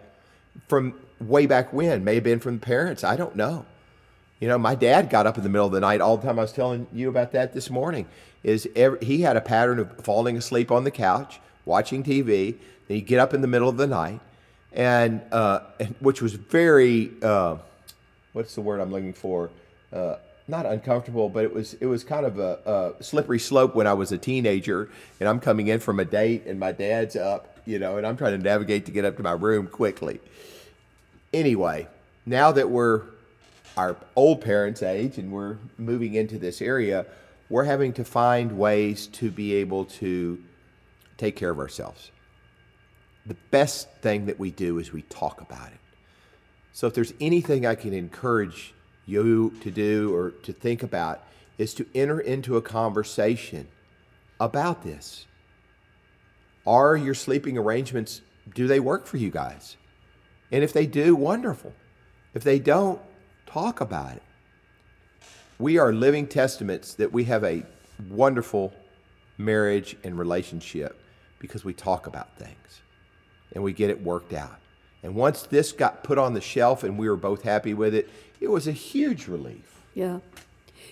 from 0.69 0.95
way 1.21 1.47
back 1.47 1.73
when 1.73 2.05
may 2.05 2.17
have 2.17 2.25
been 2.25 2.41
from 2.41 2.59
the 2.59 2.65
parents 2.65 3.05
i 3.05 3.17
don't 3.17 3.37
know. 3.37 3.67
You 4.39 4.49
know 4.49 4.59
my 4.59 4.75
dad 4.75 5.11
got 5.11 5.27
up 5.27 5.37
in 5.37 5.43
the 5.43 5.51
middle 5.51 5.67
of 5.67 5.73
the 5.73 5.81
night 5.81 6.01
all 6.01 6.17
the 6.17 6.27
time 6.27 6.39
i 6.39 6.43
was 6.43 6.53
telling 6.53 6.87
you 6.93 7.09
about 7.09 7.33
that 7.33 7.53
this 7.53 7.69
morning 7.69 8.07
is 8.43 8.69
every, 8.75 9.05
he 9.05 9.21
had 9.21 9.37
a 9.37 9.41
pattern 9.41 9.79
of 9.79 9.93
falling 9.99 10.37
asleep 10.37 10.71
on 10.71 10.85
the 10.85 10.91
couch 10.91 11.41
watching 11.67 12.03
tv 12.03 12.57
then 12.89 12.97
he'd 12.97 13.03
get 13.03 13.19
up 13.19 13.35
in 13.35 13.43
the 13.43 13.47
middle 13.47 13.69
of 13.69 13.77
the 13.77 13.87
night 13.87 14.21
and, 14.73 15.21
uh, 15.33 15.61
and 15.79 15.95
which 16.01 16.23
was 16.23 16.35
very 16.35 17.11
uh, 17.23 17.57
what's 18.33 18.55
the 18.55 18.61
word 18.61 18.81
I'm 18.81 18.93
looking 18.93 19.13
for? 19.13 19.51
Uh, 19.93 20.17
not 20.49 20.67
uncomfortable, 20.67 21.29
but 21.29 21.45
it 21.45 21.55
was 21.55 21.75
it 21.75 21.87
was 21.87 22.03
kind 22.05 22.27
of 22.27 22.39
a, 22.39 22.95
a, 22.99 23.03
slippery 23.03 23.39
slope 23.39 23.75
when 23.75 23.87
I 23.87 23.95
was 23.95 24.13
a 24.13 24.19
teenager, 24.19 24.91
and 25.21 25.29
I'm 25.29 25.41
coming 25.41 25.69
in 25.69 25.81
from 25.81 26.01
a 26.01 26.05
date, 26.05 26.47
and 26.47 26.59
my 26.59 26.73
dad's 26.73 27.17
up, 27.17 27.59
you 27.67 27.79
know, 27.79 27.97
and 27.97 28.07
I'm 28.07 28.17
trying 28.17 28.37
to 28.37 28.43
navigate 28.43 28.87
to 28.87 28.93
get 28.93 29.05
up 29.05 29.17
to 29.17 29.23
my 29.23 29.33
room 29.33 29.67
quickly. 29.67 30.21
Anyway, 31.33 31.87
now 32.27 32.51
that 32.53 32.69
we're 32.69 33.03
our 33.77 33.97
old 34.17 34.41
parents' 34.41 34.83
age 34.83 35.19
and 35.19 35.31
we're 35.31 35.57
moving 35.79 36.15
into 36.15 36.39
this 36.39 36.61
area, 36.61 37.07
we're 37.49 37.65
having 37.65 37.93
to 37.93 38.05
find 38.05 38.59
ways 38.59 39.07
to 39.07 39.31
be 39.31 39.55
able 39.55 39.85
to 39.85 40.43
take 41.17 41.37
care 41.37 41.51
of 41.51 41.59
ourselves 41.59 42.11
the 43.27 43.37
best 43.51 43.91
thing 44.01 44.27
that 44.27 44.39
we 44.39 44.51
do 44.51 44.79
is 44.79 44.93
we 44.93 45.03
talk 45.03 45.41
about 45.41 45.69
it. 45.69 45.79
So 46.73 46.87
if 46.87 46.95
there's 46.95 47.13
anything 47.21 47.67
I 47.67 47.75
can 47.75 47.93
encourage 47.93 48.75
you 49.07 49.53
to 49.61 49.71
do 49.71 50.15
or 50.15 50.31
to 50.31 50.53
think 50.53 50.83
about 50.83 51.23
is 51.59 51.75
to 51.75 51.87
enter 51.95 52.21
into 52.21 52.57
a 52.57 52.63
conversation 52.63 53.69
about 54.39 54.83
this. 54.83 55.27
Are 56.67 56.97
your 56.97 57.15
sleeping 57.15 57.59
arrangements 57.59 58.23
do 58.55 58.67
they 58.67 58.81
work 58.81 59.07
for 59.07 59.17
you 59.17 59.31
guys? 59.31 59.77
And 60.53 60.65
if 60.65 60.73
they 60.73 60.87
do, 60.87 61.15
wonderful. 61.15 61.75
If 62.35 62.45
they 62.45 62.59
don't, 62.59 63.01
talk 63.47 63.81
about 63.81 64.17
it. 64.17 64.23
We 65.59 65.79
are 65.79 65.93
living 65.93 66.27
testaments 66.27 66.95
that 66.95 67.13
we 67.13 67.25
have 67.25 67.45
a 67.45 67.65
wonderful 68.09 68.73
marriage 69.37 69.97
and 70.05 70.19
relationship 70.19 70.99
because 71.39 71.65
we 71.65 71.75
talk 71.75 72.07
about 72.07 72.37
things 72.39 72.81
and 73.55 73.63
we 73.65 73.73
get 73.73 73.91
it 73.91 74.03
worked 74.03 74.33
out. 74.33 74.59
And 75.03 75.15
once 75.15 75.43
this 75.43 75.73
got 75.73 76.05
put 76.05 76.19
on 76.19 76.35
the 76.35 76.41
shelf 76.41 76.85
and 76.85 76.99
we 76.99 77.09
were 77.09 77.17
both 77.17 77.43
happy 77.43 77.75
with 77.75 77.95
it, 77.95 78.09
it 78.41 78.49
was 78.49 78.67
a 78.69 78.73
huge 78.73 79.29
relief. 79.29 79.81
Yeah. 79.95 80.19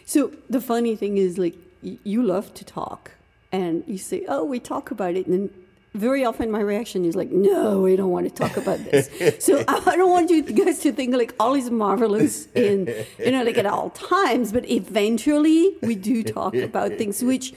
So 0.05 0.33
the 0.49 0.61
funny 0.61 0.97
thing 0.97 1.19
is, 1.19 1.39
like, 1.39 1.55
you 1.83 2.23
love 2.23 2.55
to 2.55 2.65
talk, 2.65 3.13
and 3.53 3.85
you 3.87 3.99
say, 3.99 4.25
"Oh, 4.29 4.45
we 4.45 4.59
talk 4.59 4.91
about 4.91 5.15
it," 5.15 5.27
and 5.27 5.35
then 5.35 5.51
very 5.95 6.25
often 6.25 6.51
my 6.51 6.61
reaction 6.61 7.05
is 7.05 7.15
like, 7.15 7.31
"No, 7.31 7.83
we 7.83 7.97
don't 7.97 8.11
want 8.11 8.27
to 8.29 8.35
talk 8.35 8.57
about 8.57 8.79
this." 8.79 9.09
so 9.45 9.63
I 9.69 9.97
don't 9.97 10.11
want 10.11 10.31
you 10.31 10.43
guys 10.43 10.81
to 10.81 10.93
think 10.93 11.15
like 11.15 11.35
all 11.39 11.55
is 11.55 11.71
marvelous 11.71 12.49
in 12.55 12.93
you 13.19 13.31
know 13.31 13.45
like 13.45 13.59
at 13.59 13.67
all 13.67 13.91
times, 13.91 14.53
but 14.53 14.69
eventually 14.71 15.77
we 15.83 15.95
do 15.95 16.23
talk 16.23 16.55
about 16.55 16.93
things, 16.95 17.23
which 17.23 17.55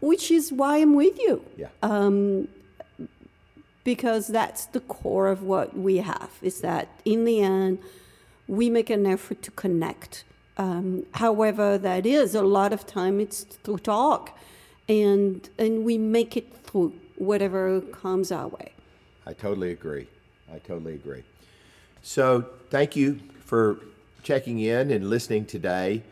which 0.00 0.30
is 0.30 0.52
why 0.52 0.78
I'm 0.78 0.94
with 0.94 1.18
you. 1.18 1.44
Yeah. 1.56 1.68
Um, 1.82 2.48
because 3.86 4.26
that's 4.26 4.66
the 4.66 4.80
core 4.80 5.28
of 5.28 5.44
what 5.44 5.78
we 5.78 5.98
have 5.98 6.32
is 6.42 6.60
that 6.60 6.88
in 7.04 7.24
the 7.24 7.40
end 7.40 7.78
we 8.48 8.68
make 8.68 8.90
an 8.90 9.06
effort 9.06 9.40
to 9.42 9.50
connect. 9.52 10.24
Um, 10.58 11.06
however 11.12 11.78
that 11.78 12.04
is 12.04 12.34
a 12.34 12.42
lot 12.42 12.72
of 12.72 12.84
time 12.84 13.20
it's 13.20 13.44
through 13.44 13.78
talk 13.78 14.36
and 14.88 15.48
and 15.56 15.84
we 15.84 15.98
make 15.98 16.36
it 16.36 16.52
through 16.64 16.94
whatever 17.14 17.80
comes 17.80 18.32
our 18.32 18.48
way. 18.48 18.72
I 19.24 19.32
totally 19.34 19.70
agree. 19.70 20.08
I 20.52 20.58
totally 20.58 20.94
agree. 20.94 21.22
So 22.02 22.44
thank 22.70 22.96
you 22.96 23.20
for 23.44 23.78
checking 24.24 24.58
in 24.58 24.90
and 24.90 25.08
listening 25.08 25.46
today 25.46 26.02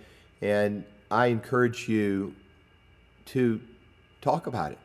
and 0.41 0.85
i 1.11 1.27
encourage 1.27 1.89
you 1.89 2.33
to 3.27 3.61
talk 4.21 4.47
about 4.47 4.71
it. 4.71 4.79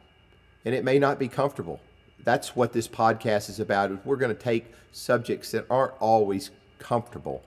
And 0.65 0.73
it 0.73 0.83
may 0.83 0.97
not 0.97 1.19
be 1.19 1.27
comfortable 1.27 1.79
that's 2.23 2.55
what 2.55 2.73
this 2.73 2.87
podcast 2.87 3.49
is 3.49 3.59
about. 3.59 4.05
We're 4.05 4.17
going 4.17 4.35
to 4.35 4.41
take 4.41 4.73
subjects 4.91 5.51
that 5.51 5.65
aren't 5.69 5.93
always 5.99 6.51
comfortable, 6.79 7.43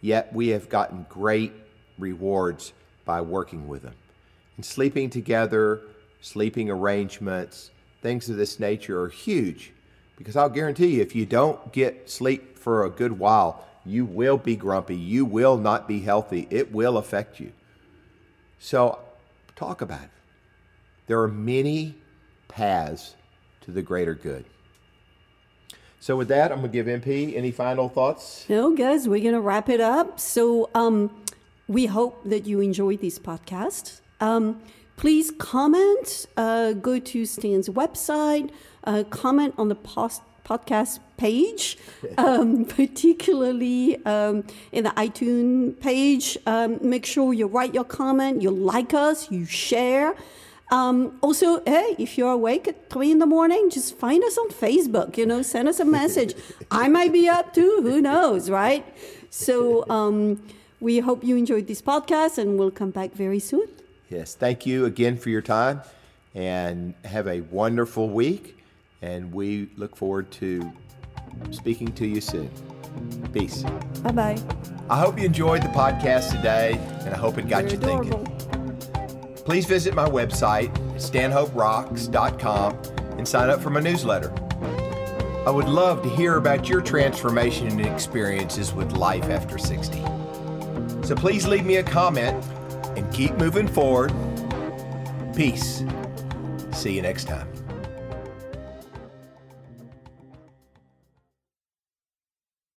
yet 0.00 0.32
we 0.32 0.48
have 0.48 0.68
gotten 0.68 1.06
great 1.08 1.52
rewards 1.98 2.72
by 3.04 3.20
working 3.20 3.68
with 3.68 3.82
them. 3.82 3.94
And 4.56 4.64
sleeping 4.64 5.10
together, 5.10 5.80
sleeping 6.20 6.70
arrangements, 6.70 7.70
things 8.02 8.28
of 8.28 8.36
this 8.36 8.58
nature 8.60 9.00
are 9.00 9.08
huge 9.08 9.72
because 10.16 10.36
I'll 10.36 10.48
guarantee 10.48 10.96
you, 10.96 11.02
if 11.02 11.14
you 11.14 11.26
don't 11.26 11.72
get 11.72 12.08
sleep 12.08 12.58
for 12.58 12.84
a 12.84 12.90
good 12.90 13.18
while, 13.18 13.64
you 13.84 14.04
will 14.04 14.38
be 14.38 14.56
grumpy. 14.56 14.96
You 14.96 15.24
will 15.24 15.56
not 15.56 15.88
be 15.88 16.00
healthy. 16.00 16.46
It 16.50 16.72
will 16.72 16.96
affect 16.96 17.40
you. 17.40 17.52
So, 18.58 19.00
talk 19.56 19.82
about 19.82 20.02
it. 20.02 20.10
There 21.06 21.20
are 21.20 21.28
many 21.28 21.96
paths 22.48 23.14
to 23.64 23.70
the 23.70 23.82
greater 23.82 24.14
good. 24.14 24.44
So 26.00 26.16
with 26.16 26.28
that, 26.28 26.52
I'm 26.52 26.58
gonna 26.58 26.68
give 26.68 26.86
MP 26.86 27.34
any 27.34 27.50
final 27.50 27.88
thoughts. 27.88 28.44
No, 28.48 28.74
guys, 28.74 29.08
we're 29.08 29.24
gonna 29.24 29.40
wrap 29.40 29.68
it 29.70 29.80
up. 29.80 30.20
So 30.20 30.68
um, 30.74 31.10
we 31.66 31.86
hope 31.86 32.22
that 32.24 32.46
you 32.46 32.60
enjoyed 32.60 33.00
this 33.00 33.18
podcast. 33.18 34.00
Um, 34.20 34.60
please 34.96 35.30
comment. 35.38 36.26
Uh, 36.36 36.72
go 36.74 36.98
to 36.98 37.24
Stan's 37.24 37.70
website. 37.70 38.50
Uh, 38.84 39.04
comment 39.04 39.54
on 39.56 39.68
the 39.68 39.74
post 39.74 40.20
podcast 40.44 40.98
page, 41.16 41.78
um, 42.18 42.64
particularly 42.80 44.04
um, 44.04 44.44
in 44.72 44.84
the 44.84 44.90
iTunes 44.90 45.80
page. 45.80 46.36
Um, 46.46 46.78
make 46.82 47.06
sure 47.06 47.32
you 47.32 47.46
write 47.46 47.74
your 47.74 47.84
comment, 47.84 48.42
you 48.42 48.50
like 48.50 48.92
us, 48.92 49.30
you 49.30 49.46
share. 49.46 50.14
Um, 50.74 51.16
also, 51.20 51.62
hey, 51.64 51.94
if 52.00 52.18
you're 52.18 52.32
awake 52.32 52.66
at 52.66 52.90
three 52.90 53.12
in 53.12 53.20
the 53.20 53.26
morning, 53.26 53.70
just 53.70 53.96
find 53.96 54.24
us 54.24 54.36
on 54.36 54.48
Facebook. 54.48 55.16
You 55.16 55.24
know, 55.24 55.40
send 55.40 55.68
us 55.68 55.78
a 55.78 55.84
message. 55.84 56.34
I 56.72 56.88
might 56.88 57.12
be 57.12 57.28
up 57.28 57.54
too. 57.54 57.78
Who 57.82 58.00
knows, 58.00 58.50
right? 58.50 58.84
So 59.30 59.88
um, 59.88 60.42
we 60.80 60.98
hope 60.98 61.22
you 61.22 61.36
enjoyed 61.36 61.68
this 61.68 61.80
podcast, 61.80 62.38
and 62.38 62.58
we'll 62.58 62.72
come 62.72 62.90
back 62.90 63.12
very 63.12 63.38
soon. 63.38 63.68
Yes, 64.10 64.34
thank 64.34 64.66
you 64.66 64.84
again 64.86 65.16
for 65.16 65.30
your 65.30 65.42
time, 65.42 65.80
and 66.34 66.92
have 67.04 67.28
a 67.28 67.42
wonderful 67.42 68.08
week. 68.08 68.58
And 69.00 69.32
we 69.32 69.68
look 69.76 69.94
forward 69.94 70.32
to 70.42 70.72
speaking 71.52 71.92
to 71.92 72.04
you 72.04 72.20
soon. 72.20 72.50
Peace. 73.32 73.62
Bye 74.02 74.10
bye. 74.10 74.38
I 74.90 74.98
hope 74.98 75.20
you 75.20 75.24
enjoyed 75.24 75.62
the 75.62 75.68
podcast 75.68 76.32
today, 76.32 76.80
and 77.04 77.14
I 77.14 77.16
hope 77.16 77.38
it 77.38 77.48
got 77.48 77.62
You're 77.62 77.72
you 77.74 77.78
adorable. 77.78 78.24
thinking 78.24 78.53
please 79.44 79.66
visit 79.66 79.94
my 79.94 80.08
website, 80.08 80.72
stanhoperocks.com, 80.94 82.78
and 83.18 83.28
sign 83.28 83.50
up 83.50 83.60
for 83.60 83.70
my 83.70 83.80
newsletter. 83.80 84.32
I 85.46 85.50
would 85.50 85.68
love 85.68 86.02
to 86.02 86.08
hear 86.08 86.36
about 86.36 86.68
your 86.68 86.80
transformation 86.80 87.68
and 87.68 87.84
experiences 87.84 88.72
with 88.72 88.92
life 88.92 89.24
after 89.24 89.58
60. 89.58 90.02
So 91.02 91.14
please 91.14 91.46
leave 91.46 91.66
me 91.66 91.76
a 91.76 91.82
comment 91.82 92.42
and 92.96 93.12
keep 93.12 93.36
moving 93.36 93.68
forward. 93.68 94.12
Peace. 95.36 95.84
See 96.72 96.94
you 96.94 97.02
next 97.02 97.24
time. 97.24 97.53